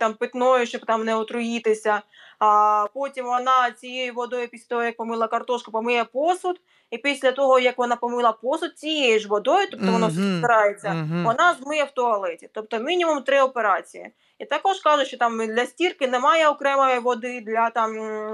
там 0.00 0.14
питною, 0.14 0.66
щоб 0.66 0.86
там 0.86 1.04
не 1.04 1.14
отруїтися. 1.16 2.02
А 2.38 2.86
потім 2.94 3.24
вона 3.26 3.70
цією 3.70 4.14
водою, 4.14 4.48
після 4.48 4.66
того, 4.68 4.82
як 4.82 4.96
помила 4.96 5.28
картошку, 5.28 5.72
помиє 5.72 6.04
посуд. 6.04 6.60
І 6.90 6.98
після 6.98 7.32
того, 7.32 7.58
як 7.58 7.78
вона 7.78 7.96
помила 7.96 8.32
посуд 8.32 8.78
цією 8.78 9.20
ж 9.20 9.28
водою, 9.28 9.68
тобто 9.70 9.86
воно 9.86 10.06
Мгм. 10.08 10.38
збирається, 10.38 10.90
Мгм. 10.94 11.24
вона 11.24 11.54
змиє 11.54 11.84
в 11.84 11.90
туалеті. 11.90 12.50
Тобто 12.52 12.78
мінімум 12.78 13.22
три 13.22 13.40
операції. 13.40 14.10
І 14.38 14.44
також 14.44 14.80
кажуть, 14.80 15.06
що 15.08 15.16
там 15.16 15.46
для 15.46 15.66
стірки 15.66 16.08
немає 16.08 16.48
окремої 16.48 16.98
води, 16.98 17.40
для 17.40 17.70
там 17.70 17.90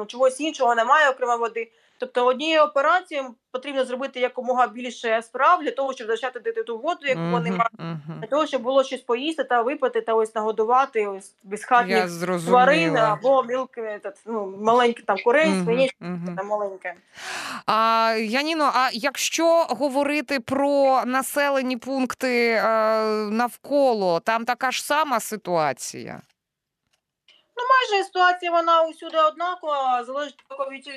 чогось 0.07 0.41
іншого 0.41 0.75
немає 0.75 1.11
окремої 1.11 1.39
води. 1.39 1.71
Тобто 2.01 2.27
однією 2.27 2.63
операцією 2.63 3.35
потрібно 3.53 3.85
зробити 3.85 4.21
якомога 4.21 4.67
більше 4.67 5.23
справ 5.23 5.63
для 5.63 5.71
того, 5.71 5.93
щоб 5.93 6.07
зачати 6.07 6.41
дити 6.41 6.63
ту 6.63 6.79
воду, 6.79 7.07
яку 7.07 7.21
вони 7.21 7.51
Мгм, 7.51 7.59
мають, 7.59 7.73
мгм. 7.79 8.21
для 8.21 8.27
того, 8.27 8.47
щоб 8.47 8.63
було 8.63 8.85
щось 8.85 9.01
поїсти 9.01 9.45
та 9.45 9.63
випити, 9.63 10.01
та 10.01 10.15
ось 10.15 10.35
нагодувати 10.35 11.07
ось 11.07 11.35
безхатних 11.43 12.11
тварин 12.47 12.97
або 12.97 13.43
мілки, 13.43 13.81
этот, 13.81 14.13
ну, 14.27 14.59
маленькі 14.63 15.03
там 15.03 15.17
курей, 15.25 15.53
свинячки 15.65 15.97
мгм. 16.01 16.37
там 16.37 16.47
маленьке. 16.47 16.95
А, 17.67 18.15
Яніно, 18.19 18.71
а 18.75 18.89
якщо 18.93 19.67
говорити 19.69 20.41
про 20.41 21.03
населені 21.07 21.77
пункти 21.77 22.51
е, 22.51 22.65
навколо, 23.31 24.21
там 24.21 24.45
така 24.45 24.71
ж 24.71 24.85
сама 24.85 25.21
ситуація. 25.21 26.21
Майже 27.69 28.05
ситуація 28.05 28.51
вона 28.51 28.83
усюди 28.83 29.19
однакова, 29.19 30.05
залежить 30.05 30.35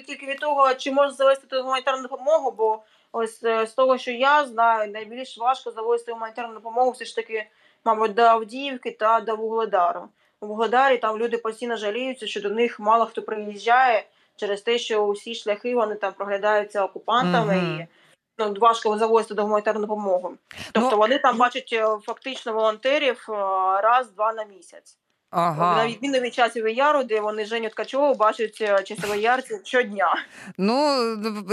тільки 0.07 0.25
від- 0.25 0.39
того, 0.39 0.73
чи 0.73 0.91
можна 0.91 1.11
завести 1.13 1.59
гуманітарну 1.61 2.01
допомогу, 2.03 2.51
бо 2.51 2.79
ось 3.11 3.43
е, 3.43 3.67
з 3.67 3.73
того, 3.73 3.97
що 3.97 4.11
я 4.11 4.45
знаю, 4.45 4.91
найбільш 4.91 5.37
важко 5.37 5.71
завозити 5.71 6.11
гуманітарну 6.11 6.53
допомогу 6.53 6.91
все 6.91 7.05
ж 7.05 7.15
таки, 7.15 7.47
мабуть, 7.85 8.13
до 8.13 8.21
Авдіївки 8.21 8.91
та 8.91 9.19
до 9.19 9.35
Вугледару. 9.35 10.09
в 10.41 10.47
Вугледарі 10.47 10.97
там 10.97 11.17
люди 11.17 11.37
постійно 11.37 11.77
жаліються, 11.77 12.27
що 12.27 12.41
до 12.41 12.49
них 12.49 12.79
мало 12.79 13.05
хто 13.05 13.21
приїжджає 13.21 14.03
через 14.35 14.61
те, 14.61 14.77
що 14.77 15.05
усі 15.05 15.35
шляхи 15.35 15.75
вони 15.75 15.95
там 15.95 16.13
проглядаються 16.13 16.83
окупантами 16.83 17.55
Мгм. 17.55 17.79
і 17.79 17.87
ну, 18.37 18.53
важко 18.59 18.97
завозити 18.97 19.33
до 19.33 19.41
гуманітарну 19.43 19.81
допомогу. 19.81 20.33
Тобто 20.71 20.89
Ну, 20.91 20.97
вони 20.97 21.17
там 21.19 21.37
бачать 21.37 21.69
е, 21.73 21.97
фактично 22.03 22.53
волонтерів 22.53 23.25
е, 23.29 23.33
раз-два 23.81 24.33
на 24.33 24.43
місяць. 24.43 24.97
На 25.33 25.39
Ага. 25.41 25.87
відміну 25.87 26.19
від 26.19 26.33
часів 26.33 26.67
яру, 26.69 27.03
де 27.03 27.21
вони 27.21 27.45
Женю 27.45 27.69
Ткачову 27.69 28.15
бачать 28.15 28.57
е, 28.61 28.83
часової 28.83 29.21
ярці 29.21 29.59
щодня. 29.63 30.15
Ну, 30.57 30.97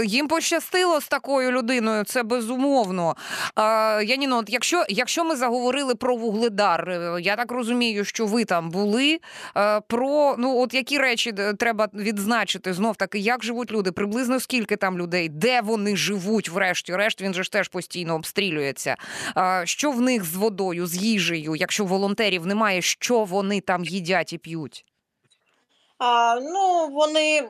їм 0.03 0.27
пощастило 0.27 1.01
з 1.01 1.07
такою 1.07 1.51
людиною, 1.51 2.03
це 2.03 2.23
безумовно. 2.23 3.15
А, 3.55 4.01
Яніно, 4.05 4.37
от 4.37 4.45
якщо, 4.49 4.85
якщо 4.89 5.23
ми 5.23 5.35
заговорили 5.35 5.95
про 5.95 6.15
Вугледар, 6.15 6.89
е, 6.89 7.17
я 7.21 7.35
так 7.35 7.51
розумію, 7.51 8.05
що 8.05 8.25
ви 8.25 8.45
там 8.45 8.69
були. 8.69 9.19
е, 9.57 9.81
Про 9.87 10.35
ну, 10.37 10.57
от 10.61 10.73
які 10.73 10.97
речі 10.97 11.33
треба 11.59 11.87
відзначити 11.93 12.73
знов 12.73 12.95
таки, 12.95 13.19
як 13.19 13.43
живуть 13.43 13.71
люди, 13.71 13.91
приблизно 13.91 14.39
скільки 14.39 14.75
там 14.75 14.97
людей, 14.97 15.29
де 15.29 15.61
вони 15.61 15.95
живуть, 15.95 16.49
врешті-решт, 16.49 17.21
він 17.21 17.33
же 17.33 17.43
ж 17.43 17.51
теж 17.51 17.67
постійно 17.67 18.15
обстрілюється. 18.15 18.95
А, 19.35 19.61
Що 19.65 19.91
в 19.91 20.01
них 20.01 20.23
з 20.25 20.35
водою, 20.35 20.87
з 20.87 20.95
їжею, 20.95 21.55
якщо 21.55 21.85
волонтерів 21.85 22.45
немає, 22.45 22.81
що 22.81 23.23
вони 23.23 23.61
там 23.61 23.70
їдять 23.79 24.33
і 24.33 24.37
п'ють? 24.37 24.85
А, 25.97 26.39
ну, 26.41 26.87
вони, 26.91 27.49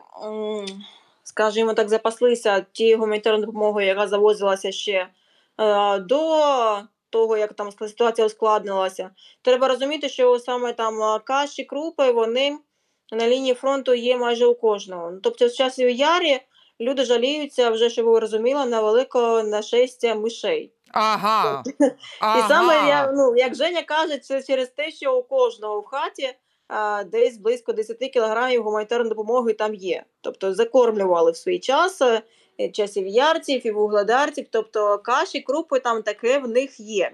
скажімо 1.24 1.74
так, 1.74 1.90
запаслися 1.90 2.66
тією 2.72 2.98
гуманітарною 2.98 3.46
допомогою, 3.46 3.88
яка 3.88 4.08
завозилася 4.08 4.72
ще 4.72 5.08
е, 5.58 6.00
до 6.00 6.82
того, 7.10 7.38
як 7.38 7.54
там 7.54 7.72
ситуація 7.72 8.28
ускладнилася. 8.28 9.10
Треба 9.42 9.68
розуміти, 9.68 10.10
що 10.10 10.40
саме 10.40 10.74
там 10.74 11.02
е, 11.02 11.20
каші, 11.20 11.64
крупи, 11.64 12.12
вони 12.12 12.58
на 13.12 13.28
лінії 13.28 13.54
фронту 13.54 13.94
є 13.94 14.18
майже 14.18 14.46
у 14.46 14.56
кожного. 14.56 15.14
Тобто, 15.24 15.48
в 15.48 15.54
часі 15.54 15.84
ярі 15.84 16.40
люди 16.82 17.06
жаліються, 17.06 17.70
вже 17.70 17.90
щоб 17.90 18.06
ви 18.06 18.20
розуміли, 18.20 18.66
на 18.66 18.82
велике 18.82 19.44
нашестя 19.44 20.16
мишей. 20.16 20.72
Ага. 20.94 21.64
І 22.22 22.48
саме 22.48 22.74
я, 22.74 23.12
ну, 23.12 23.36
як 23.38 23.56
Женя 23.56 23.82
каже, 23.82 24.18
це 24.18 24.44
через 24.44 24.70
те, 24.70 24.92
що 24.92 25.18
у 25.18 25.24
кожного 25.24 25.80
в 25.80 25.86
хаті 25.86 26.30
а, 26.68 27.04
десь 27.04 27.38
близько 27.38 27.74
10 27.74 27.98
кілограмів 27.98 28.64
гуманітарної 28.64 29.10
допомоги 29.10 29.54
там 29.54 29.74
є. 29.74 30.04
Тобто 30.22 30.54
закормлювали 30.54 31.32
в 31.32 31.38
свій 31.38 31.60
час 31.60 32.02
е, 32.02 32.22
часів 32.70 33.08
ярців 33.08 33.68
і 33.68 33.72
вугледарців, 33.72 34.46
тобто 34.52 34.98
каші, 34.98 35.42
крупи 35.42 35.80
там 35.80 36.02
таке 36.02 36.40
в 36.40 36.48
них 36.48 36.80
є. 36.80 37.12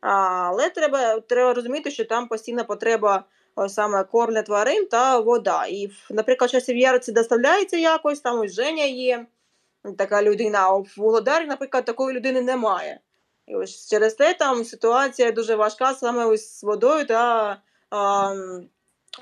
А, 0.00 0.10
але 0.48 0.70
треба, 0.70 1.20
треба 1.20 1.54
розуміти, 1.54 1.90
що 1.90 2.04
там 2.04 2.28
постійна 2.28 2.64
потреба 2.64 3.24
саме 3.68 4.04
корм 4.04 4.32
для 4.32 4.42
тварин 4.42 4.86
та 4.86 5.18
вода. 5.18 5.66
І, 5.66 5.90
наприклад, 6.10 6.50
часів 6.50 6.76
ярці 6.76 7.12
доставляється 7.12 7.76
якось, 7.76 8.20
там 8.20 8.40
ось 8.40 8.54
Женя 8.54 8.84
є 8.84 9.26
така 9.98 10.22
людина, 10.22 10.58
а 10.58 10.72
в 10.72 10.88
Вугледарі, 10.96 11.46
наприклад, 11.46 11.84
такої 11.84 12.16
людини 12.16 12.40
немає. 12.40 13.00
І 13.46 13.56
ось 13.56 13.90
через 13.90 14.14
те 14.14 14.34
там 14.34 14.64
ситуація 14.64 15.32
дуже 15.32 15.54
важка 15.54 15.94
саме 15.94 16.24
ось 16.24 16.60
з 16.60 16.64
водою 16.64 17.06
та 17.06 17.56
а, 17.90 18.34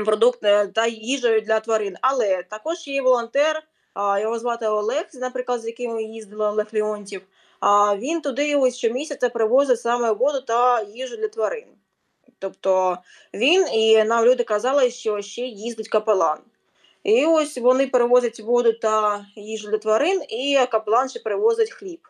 продукт 0.04 0.44
е, 0.44 0.66
та 0.66 0.86
їжею 0.86 1.40
для 1.40 1.60
тварин. 1.60 1.96
Але 2.00 2.42
також 2.42 2.88
є 2.88 3.02
волонтер, 3.02 3.62
а, 3.94 4.18
його 4.18 4.38
звати 4.38 4.66
Олег, 4.66 5.04
наприклад, 5.14 5.60
з 5.60 5.66
яким 5.66 6.00
їздила 6.00 6.50
Олег 6.50 6.66
Леонтів. 6.72 7.22
А 7.60 7.96
він 7.96 8.20
туди 8.20 8.56
ось 8.56 8.76
щомісяця 8.76 9.28
привозить 9.28 9.80
саме 9.80 10.12
воду 10.12 10.40
та 10.40 10.82
їжу 10.82 11.16
для 11.16 11.28
тварин. 11.28 11.66
Тобто 12.38 12.98
він 13.34 13.68
і 13.72 14.04
нам 14.04 14.24
люди 14.24 14.44
казали, 14.44 14.90
що 14.90 15.22
ще 15.22 15.42
їздить 15.42 15.88
капелан. 15.88 16.38
І 17.04 17.24
ось 17.24 17.58
вони 17.58 17.86
перевозять 17.86 18.40
воду 18.40 18.72
та 18.72 19.26
їжу 19.36 19.70
для 19.70 19.78
тварин, 19.78 20.22
і 20.28 20.58
капелан 20.70 21.08
ще 21.08 21.20
привозить 21.20 21.70
хліб. 21.70 22.08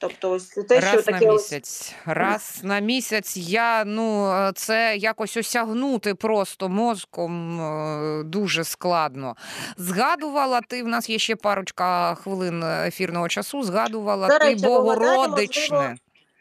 Тобто, 0.00 0.30
ось 0.30 0.48
це 0.48 0.62
те, 0.62 0.80
що 0.80 0.96
Раз 0.96 1.06
на 1.06 1.12
таке 1.12 1.30
ось 1.30 1.52
місяць. 1.52 1.94
Раз 2.06 2.60
на 2.62 2.80
місяць 2.80 3.36
я 3.36 3.84
ну 3.84 4.32
це 4.54 4.96
якось 4.96 5.36
осягнути 5.36 6.14
просто 6.14 6.68
мозком 6.68 7.60
е, 7.60 8.22
дуже 8.24 8.64
складно. 8.64 9.36
Згадувала 9.76 10.60
ти, 10.60 10.82
в 10.82 10.88
нас 10.88 11.10
є 11.10 11.18
ще 11.18 11.36
парочка 11.36 12.14
хвилин 12.14 12.62
ефірного 12.62 13.28
часу. 13.28 13.62
Згадувала 13.62 14.28
До 14.28 14.38
ти 14.38 14.54
Богородичне. 14.54 15.96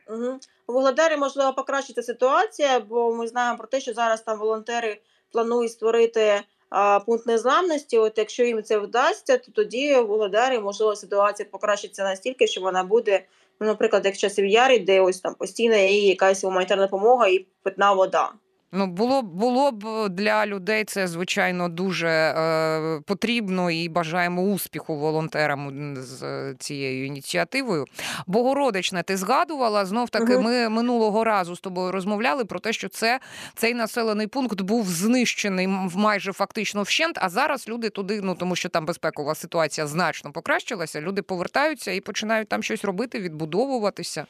Угу. 0.08 0.40
У 0.70 0.74
Вугледарі 0.74 1.18
можливо 1.18 1.54
покращиться 1.54 2.04
ситуація, 2.04 2.80
бо 2.80 3.14
ми 3.14 3.28
знаємо 3.28 3.58
про 3.58 3.68
те, 3.68 3.80
що 3.80 3.94
зараз 3.94 4.22
там 4.22 4.40
волонтери 4.40 5.02
планують 5.32 5.72
створити 5.72 6.42
а, 6.70 7.00
пункт 7.00 7.26
незламності. 7.26 7.98
От 7.98 8.18
якщо 8.18 8.44
їм 8.44 8.64
це 8.64 8.78
вдасться, 8.78 9.38
то 9.38 9.52
тоді 9.52 9.96
в 9.96 10.08
Вугледарі 10.08 10.60
можливо 10.60 10.96
ситуація 10.96 11.50
покращиться 11.52 12.04
настільки, 12.04 12.48
що 12.48 12.62
вона 12.62 12.84
буде, 12.84 13.26
ну, 13.60 13.68
наприклад, 13.68 14.06
як 14.06 14.14
в 14.14 14.18
часів 14.18 14.46
ярі, 14.46 14.80
де 14.80 15.02
ось 15.02 15.20
там 15.20 15.36
постійно 15.36 15.76
і 15.76 15.96
якась 15.96 16.44
гуманітарна 16.44 16.86
допомога 16.86 17.28
і 17.28 17.40
питна 17.64 17.94
вода. 17.94 18.32
Ну, 18.72 18.88
було, 18.88 19.22
б- 19.22 19.26
було 19.26 19.72
б 19.72 20.10
для 20.10 20.46
людей 20.46 20.84
це, 20.84 21.08
звичайно, 21.08 21.70
дуже 21.70 22.08
е, 22.08 23.02
потрібно 23.06 23.72
і 23.72 23.90
бажаємо 23.90 24.42
успіху 24.42 24.96
волонтерам 24.96 25.96
з 25.98 26.24
е, 26.24 26.56
цією 26.60 27.06
ініціативою. 27.06 27.86
Богородичне, 28.28 29.04
ти 29.04 29.18
згадувала 29.18 29.86
знов 29.86 30.10
таки. 30.10 30.34
Мгм. 30.34 30.44
Ми 30.44 30.70
минулого 30.70 31.24
разу 31.24 31.56
з 31.56 31.60
тобою 31.60 31.92
розмовляли 31.92 32.46
про 32.46 32.60
те, 32.60 32.74
що 32.74 32.90
це 32.90 33.20
цей 33.56 33.74
населений 33.74 34.28
пункт 34.28 34.62
був 34.62 34.86
знищений 34.86 35.68
майже 35.96 36.34
фактично 36.34 36.82
вщент. 36.82 37.18
А 37.22 37.30
зараз 37.30 37.68
люди 37.70 37.90
туди, 37.90 38.22
ну 38.24 38.36
тому 38.36 38.56
що 38.56 38.70
там 38.70 38.86
безпекова 38.86 39.36
ситуація 39.36 39.88
значно 39.88 40.32
покращилася. 40.32 41.02
Люди 41.02 41.22
повертаються 41.22 41.92
і 41.92 42.02
починають 42.02 42.50
там 42.50 42.64
щось 42.64 42.86
робити, 42.86 43.20
відбудовуватися. 43.20 44.26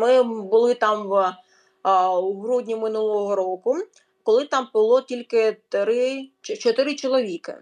Ми 0.00 0.22
були 0.22 0.74
там 0.74 1.02
в, 1.08 1.34
у 2.18 2.40
грудні 2.40 2.76
минулого 2.76 3.34
року, 3.34 3.76
коли 4.22 4.44
там 4.44 4.68
було 4.74 5.00
тільки 5.00 5.56
три 5.68 6.28
чи 6.40 6.56
чотири 6.56 6.94
чоловіки. 6.94 7.54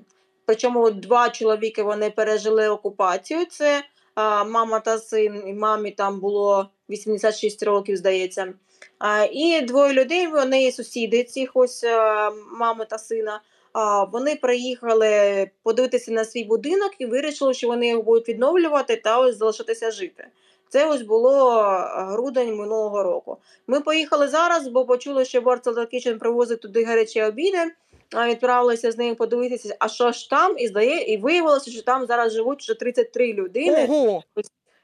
Причому 0.46 0.90
два 0.90 1.30
чоловіки 1.30 1.82
вони 1.82 2.10
пережили 2.10 2.68
окупацію. 2.68 3.46
Це 3.46 3.84
а, 4.14 4.44
мама 4.44 4.80
та 4.80 4.98
син, 4.98 5.42
і 5.46 5.52
мамі 5.52 5.90
там 5.90 6.20
було 6.20 6.68
86 6.90 7.62
років, 7.62 7.96
здається. 7.96 8.54
А, 8.98 9.26
і 9.32 9.60
двоє 9.60 9.92
людей, 9.92 10.26
вони 10.26 10.72
сусіди 10.72 11.24
цих 11.24 11.50
ось 11.54 11.84
а, 11.84 12.30
мами 12.58 12.86
та 12.90 12.98
сина. 12.98 13.40
А, 13.72 14.04
вони 14.04 14.36
приїхали 14.36 15.50
подивитися 15.62 16.12
на 16.12 16.24
свій 16.24 16.44
будинок 16.44 16.90
і 16.98 17.06
вирішили, 17.06 17.54
що 17.54 17.66
вони 17.68 17.88
його 17.88 18.02
будуть 18.02 18.28
відновлювати 18.28 18.96
та 18.96 19.18
ось 19.18 19.36
залишитися 19.36 19.90
жити. 19.90 20.26
Це 20.74 20.86
ось 20.86 21.02
було 21.02 21.62
е, 21.62 22.04
грудень 22.04 22.56
минулого 22.56 23.02
року. 23.02 23.36
Ми 23.66 23.80
поїхали 23.80 24.28
зараз, 24.28 24.68
бо 24.68 24.84
почули, 24.84 25.24
що 25.24 25.40
Борцел 25.40 25.78
Kitchen 25.78 26.18
привозить 26.18 26.60
туди 26.60 26.84
гарячі 26.84 27.22
обіди. 27.22 27.72
А 28.12 28.28
відправилися 28.28 28.92
з 28.92 28.98
ними 28.98 29.14
подивитися, 29.14 29.76
а 29.78 29.88
що 29.88 30.12
ж 30.12 30.30
там, 30.30 30.58
і 30.58 30.68
здає, 30.68 31.12
і 31.12 31.16
виявилося, 31.16 31.70
що 31.70 31.82
там 31.82 32.06
зараз 32.06 32.32
живуть 32.32 32.62
вже 32.62 32.74
33 32.74 33.32
людини. 33.32 33.86
Ого! 33.90 34.22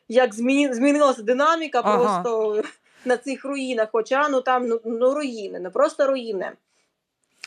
Як 0.09 0.35
зміни, 0.35 0.75
змінилася 0.75 1.23
динаміка 1.23 1.81
Ага. 1.85 1.99
просто 1.99 2.63
на 3.05 3.17
цих 3.17 3.45
руїнах. 3.45 3.89
Хоча 3.93 4.29
ну 4.29 4.41
там 4.41 4.69
ну, 4.69 4.81
ну 4.85 5.15
руїни, 5.15 5.61
не 5.61 5.71
просто 5.71 6.07
руїни. 6.07 6.53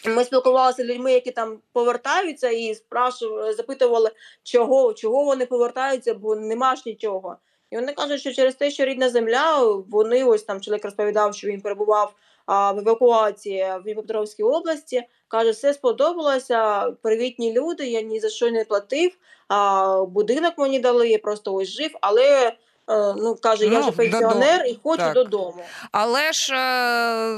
Ми 0.07 0.23
спілкувалися 0.23 0.83
з 0.83 0.85
людьми, 0.85 1.13
які 1.13 1.31
там 1.31 1.57
повертаються, 1.73 2.49
і 2.49 2.75
спрашували, 2.75 3.53
запитували, 3.53 4.11
чого, 4.43 4.93
чого 4.93 5.23
вони 5.23 5.45
повертаються, 5.45 6.13
бо 6.13 6.35
нема 6.35 6.75
ж 6.75 6.83
нічого. 6.85 7.37
І 7.73 7.75
вони 7.75 7.93
кажуть, 7.93 8.19
що 8.19 8.33
через 8.33 8.55
те, 8.55 8.71
що 8.71 8.85
рідна 8.85 9.09
земля, 9.09 9.63
вони 9.89 10.23
ось 10.23 10.43
там 10.43 10.61
чоловік 10.61 10.85
розповідав, 10.85 11.35
що 11.35 11.47
він 11.47 11.61
перебував 11.61 12.13
а, 12.45 12.71
в 12.71 12.79
евакуації 12.79 13.65
в 13.79 13.83
Дніпропетровській 13.83 14.43
області. 14.43 15.03
Каже, 15.27 15.51
все 15.51 15.73
сподобалося. 15.73 16.91
Привітні 17.01 17.53
люди, 17.53 17.87
я 17.87 18.01
ні 18.01 18.19
за 18.19 18.29
що 18.29 18.51
не 18.51 18.65
платив. 18.65 19.11
А 19.47 20.05
будинок 20.05 20.53
мені 20.57 20.79
дали, 20.79 21.09
я 21.09 21.17
просто 21.17 21.53
ось 21.53 21.67
жив, 21.67 21.91
але 22.01 22.53
ну 22.87 23.35
каже, 23.41 23.65
я 23.65 23.71
Ну, 23.71 23.79
вже 23.79 23.91
пенсіонер 23.91 24.65
і 24.65 24.79
хочу 24.83 24.97
Так. 24.97 25.13
додому. 25.13 25.63
Але 25.91 26.31
ж, 26.31 26.53
е, 26.55 27.37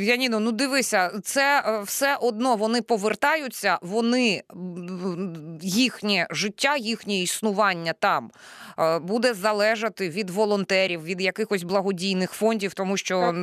Яніно, 0.00 0.40
ну 0.40 0.52
дивися, 0.52 1.20
це 1.24 1.62
е, 1.66 1.82
все 1.82 2.16
одно 2.20 2.56
вони 2.56 2.82
повертаються, 2.82 3.78
вони 3.82 4.42
їхнє 5.62 6.26
життя, 6.30 6.76
їхнє 6.76 7.22
існування 7.22 7.92
там 7.98 8.30
е, 8.78 8.98
буде 8.98 9.34
залежати 9.34 10.08
від 10.08 10.30
волонтерів, 10.30 11.04
від 11.04 11.20
якихось 11.20 11.62
благодійних 11.62 12.32
фондів, 12.32 12.74
тому 12.74 12.96
що 12.96 13.20
Так. 13.20 13.34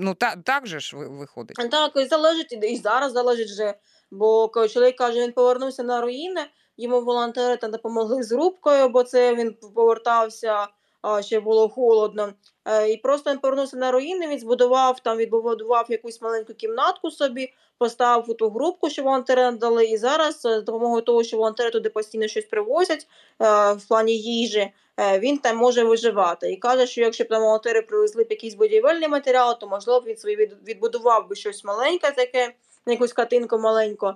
ну 0.00 0.14
так, 0.14 0.38
так 0.44 0.66
же 0.66 0.80
ж 0.80 0.96
виходить. 0.96 1.56
Так, 1.70 1.92
і 1.96 2.04
залежить, 2.04 2.58
і 2.62 2.76
зараз 2.76 3.12
залежить 3.12 3.50
вже. 3.50 3.74
Бо 4.10 4.48
коли 4.48 4.68
чоловік 4.68 4.96
каже, 4.96 5.20
він 5.20 5.32
повернувся 5.32 5.82
на 5.82 6.00
руїни, 6.00 6.40
йому 6.76 7.00
волонтери 7.00 7.56
там 7.56 7.70
допомогли 7.70 8.22
з 8.22 8.32
рубкою, 8.32 8.88
бо 8.88 9.02
це 9.02 9.34
він 9.34 9.54
повертався, 9.74 10.66
а, 11.02 11.22
ще 11.22 11.40
було 11.40 11.68
холодно. 11.68 12.32
Е, 12.64 12.88
І 12.90 12.96
просто 12.96 13.30
він 13.30 13.38
повернувся 13.38 13.76
на 13.76 13.90
руїни, 13.92 14.28
він 14.28 14.38
збудував 14.38 15.00
там, 15.00 15.16
відбудував 15.16 15.86
якусь 15.88 16.22
маленьку 16.22 16.54
кімнатку 16.54 17.10
собі, 17.10 17.52
поставив 17.78 18.36
ту 18.36 18.50
групку, 18.50 18.90
що 18.90 19.02
волонтери 19.02 19.42
надали, 19.42 19.84
і 19.84 19.96
зараз 19.96 20.46
е, 20.46 20.60
з 20.60 20.62
допомогою 20.62 21.02
того, 21.02 21.22
що 21.24 21.36
волонтери 21.36 21.70
туди 21.70 21.90
постійно 21.90 22.26
щось 22.28 22.44
привозять 22.44 23.06
е, 23.42 23.72
в 23.72 23.88
плані 23.88 24.16
їжі, 24.18 24.72
він 25.18 25.38
там 25.38 25.56
може 25.56 25.84
виживати. 25.84 26.52
І 26.52 26.56
каже, 26.56 26.86
що 26.86 27.00
якщо 27.00 27.24
б 27.24 27.28
там 27.28 27.42
волонтери 27.42 27.82
привезли 27.82 28.24
б 28.24 28.26
якийсь 28.30 28.54
будівельний 28.54 29.08
матеріал, 29.08 29.58
то 29.58 29.66
можливо 29.66 30.02
він 30.06 30.16
собі 30.16 30.36
від- 30.36 30.56
відбудував 30.68 31.28
би 31.28 31.36
щось 31.36 31.64
маленьке 31.64 32.10
таке, 32.10 32.54
якусь 32.86 33.12
хатинку 33.12 33.58
маленьку, 33.58 34.12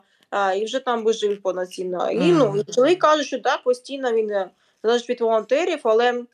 і 0.56 0.64
вже 0.64 0.80
там 0.80 1.04
би 1.04 1.12
жив 1.12 1.42
повноцінно. 1.42 2.10
І 2.10 2.32
ну, 2.32 2.56
і 2.68 2.72
чоловік 2.72 2.98
каже, 2.98 3.24
що 3.24 3.38
так, 3.38 3.62
постійно 3.62 4.12
він 4.12 4.30
е, 4.30 4.50
залежить 4.82 5.10
від 5.10 5.20
волонтерів, 5.20 5.80
але. 5.82 6.24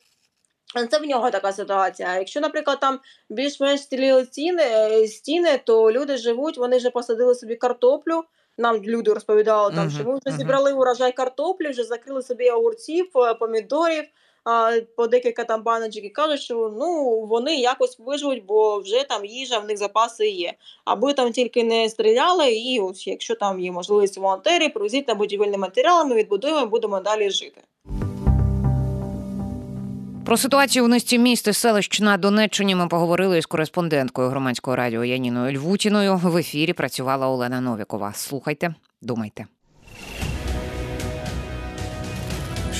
Це 0.91 0.99
в 0.99 1.03
нього 1.03 1.31
така 1.31 1.53
ситуація. 1.53 2.09
А 2.09 2.15
якщо, 2.15 2.39
наприклад, 2.39 2.79
там 2.79 2.99
більш-менш 3.29 3.81
стіліли 3.81 4.25
ціни, 4.25 4.63
е, 4.63 5.07
стіни, 5.07 5.59
то 5.63 5.91
люди 5.91 6.17
живуть, 6.17 6.57
вони 6.57 6.77
вже 6.77 6.89
посадили 6.89 7.35
собі 7.35 7.55
картоплю. 7.55 8.23
Нам 8.57 8.83
люди 8.83 9.13
розповідали, 9.13 9.75
там, 9.75 9.87
Мгм, 9.87 9.95
що 9.95 10.03
ми 10.03 10.11
вже 10.11 10.29
мгм. 10.29 10.37
зібрали 10.37 10.73
урожай 10.73 11.11
картоплі, 11.11 11.69
вже 11.69 11.83
закрили 11.83 12.21
собі 12.21 12.49
огурців, 12.49 13.11
е, 13.15 13.33
помідорів, 13.33 14.03
а, 14.45 14.79
по 14.95 15.07
декілька 15.07 15.43
там 15.43 15.63
баночок 15.63 16.03
і 16.03 16.09
кажуть, 16.09 16.41
що 16.41 16.73
ну 16.79 17.19
вони 17.29 17.55
якось 17.55 17.99
виживуть, 17.99 18.45
бо 18.45 18.79
вже 18.79 19.03
там 19.03 19.25
їжа, 19.25 19.59
в 19.59 19.65
них 19.65 19.77
запаси 19.77 20.29
є. 20.29 20.53
Аби 20.85 21.13
там 21.13 21.31
тільки 21.31 21.63
не 21.63 21.89
стріляли, 21.89 22.51
і 22.51 22.79
ось 22.79 23.07
якщо 23.07 23.35
там 23.35 23.59
є 23.59 23.71
можливість 23.71 24.17
волонтери, 24.17 24.69
привезіть 24.69 25.07
на 25.07 25.15
будівельні 25.15 25.57
матеріали, 25.57 26.09
ми 26.09 26.15
відбудуємо, 26.15 26.65
будемо 26.65 26.99
далі 26.99 27.29
жити. 27.29 27.61
Про 30.25 30.37
ситуацію 30.37 30.85
в 30.85 30.87
низці 30.87 31.19
міст 31.19 31.47
і 31.47 31.53
селищ 31.53 31.99
на 31.99 32.17
Донеччині 32.17 32.75
ми 32.75 32.87
поговорили 32.87 33.37
із 33.37 33.45
кореспонденткою 33.45 34.29
громадського 34.29 34.75
радіо 34.75 35.03
Яніною 35.03 35.57
Львутіною. 35.57 36.17
В 36.23 36.37
ефірі 36.37 36.73
працювала 36.73 37.27
Олена 37.27 37.61
Новікова. 37.61 38.13
Слухайте, 38.13 38.75
думайте. 39.01 39.45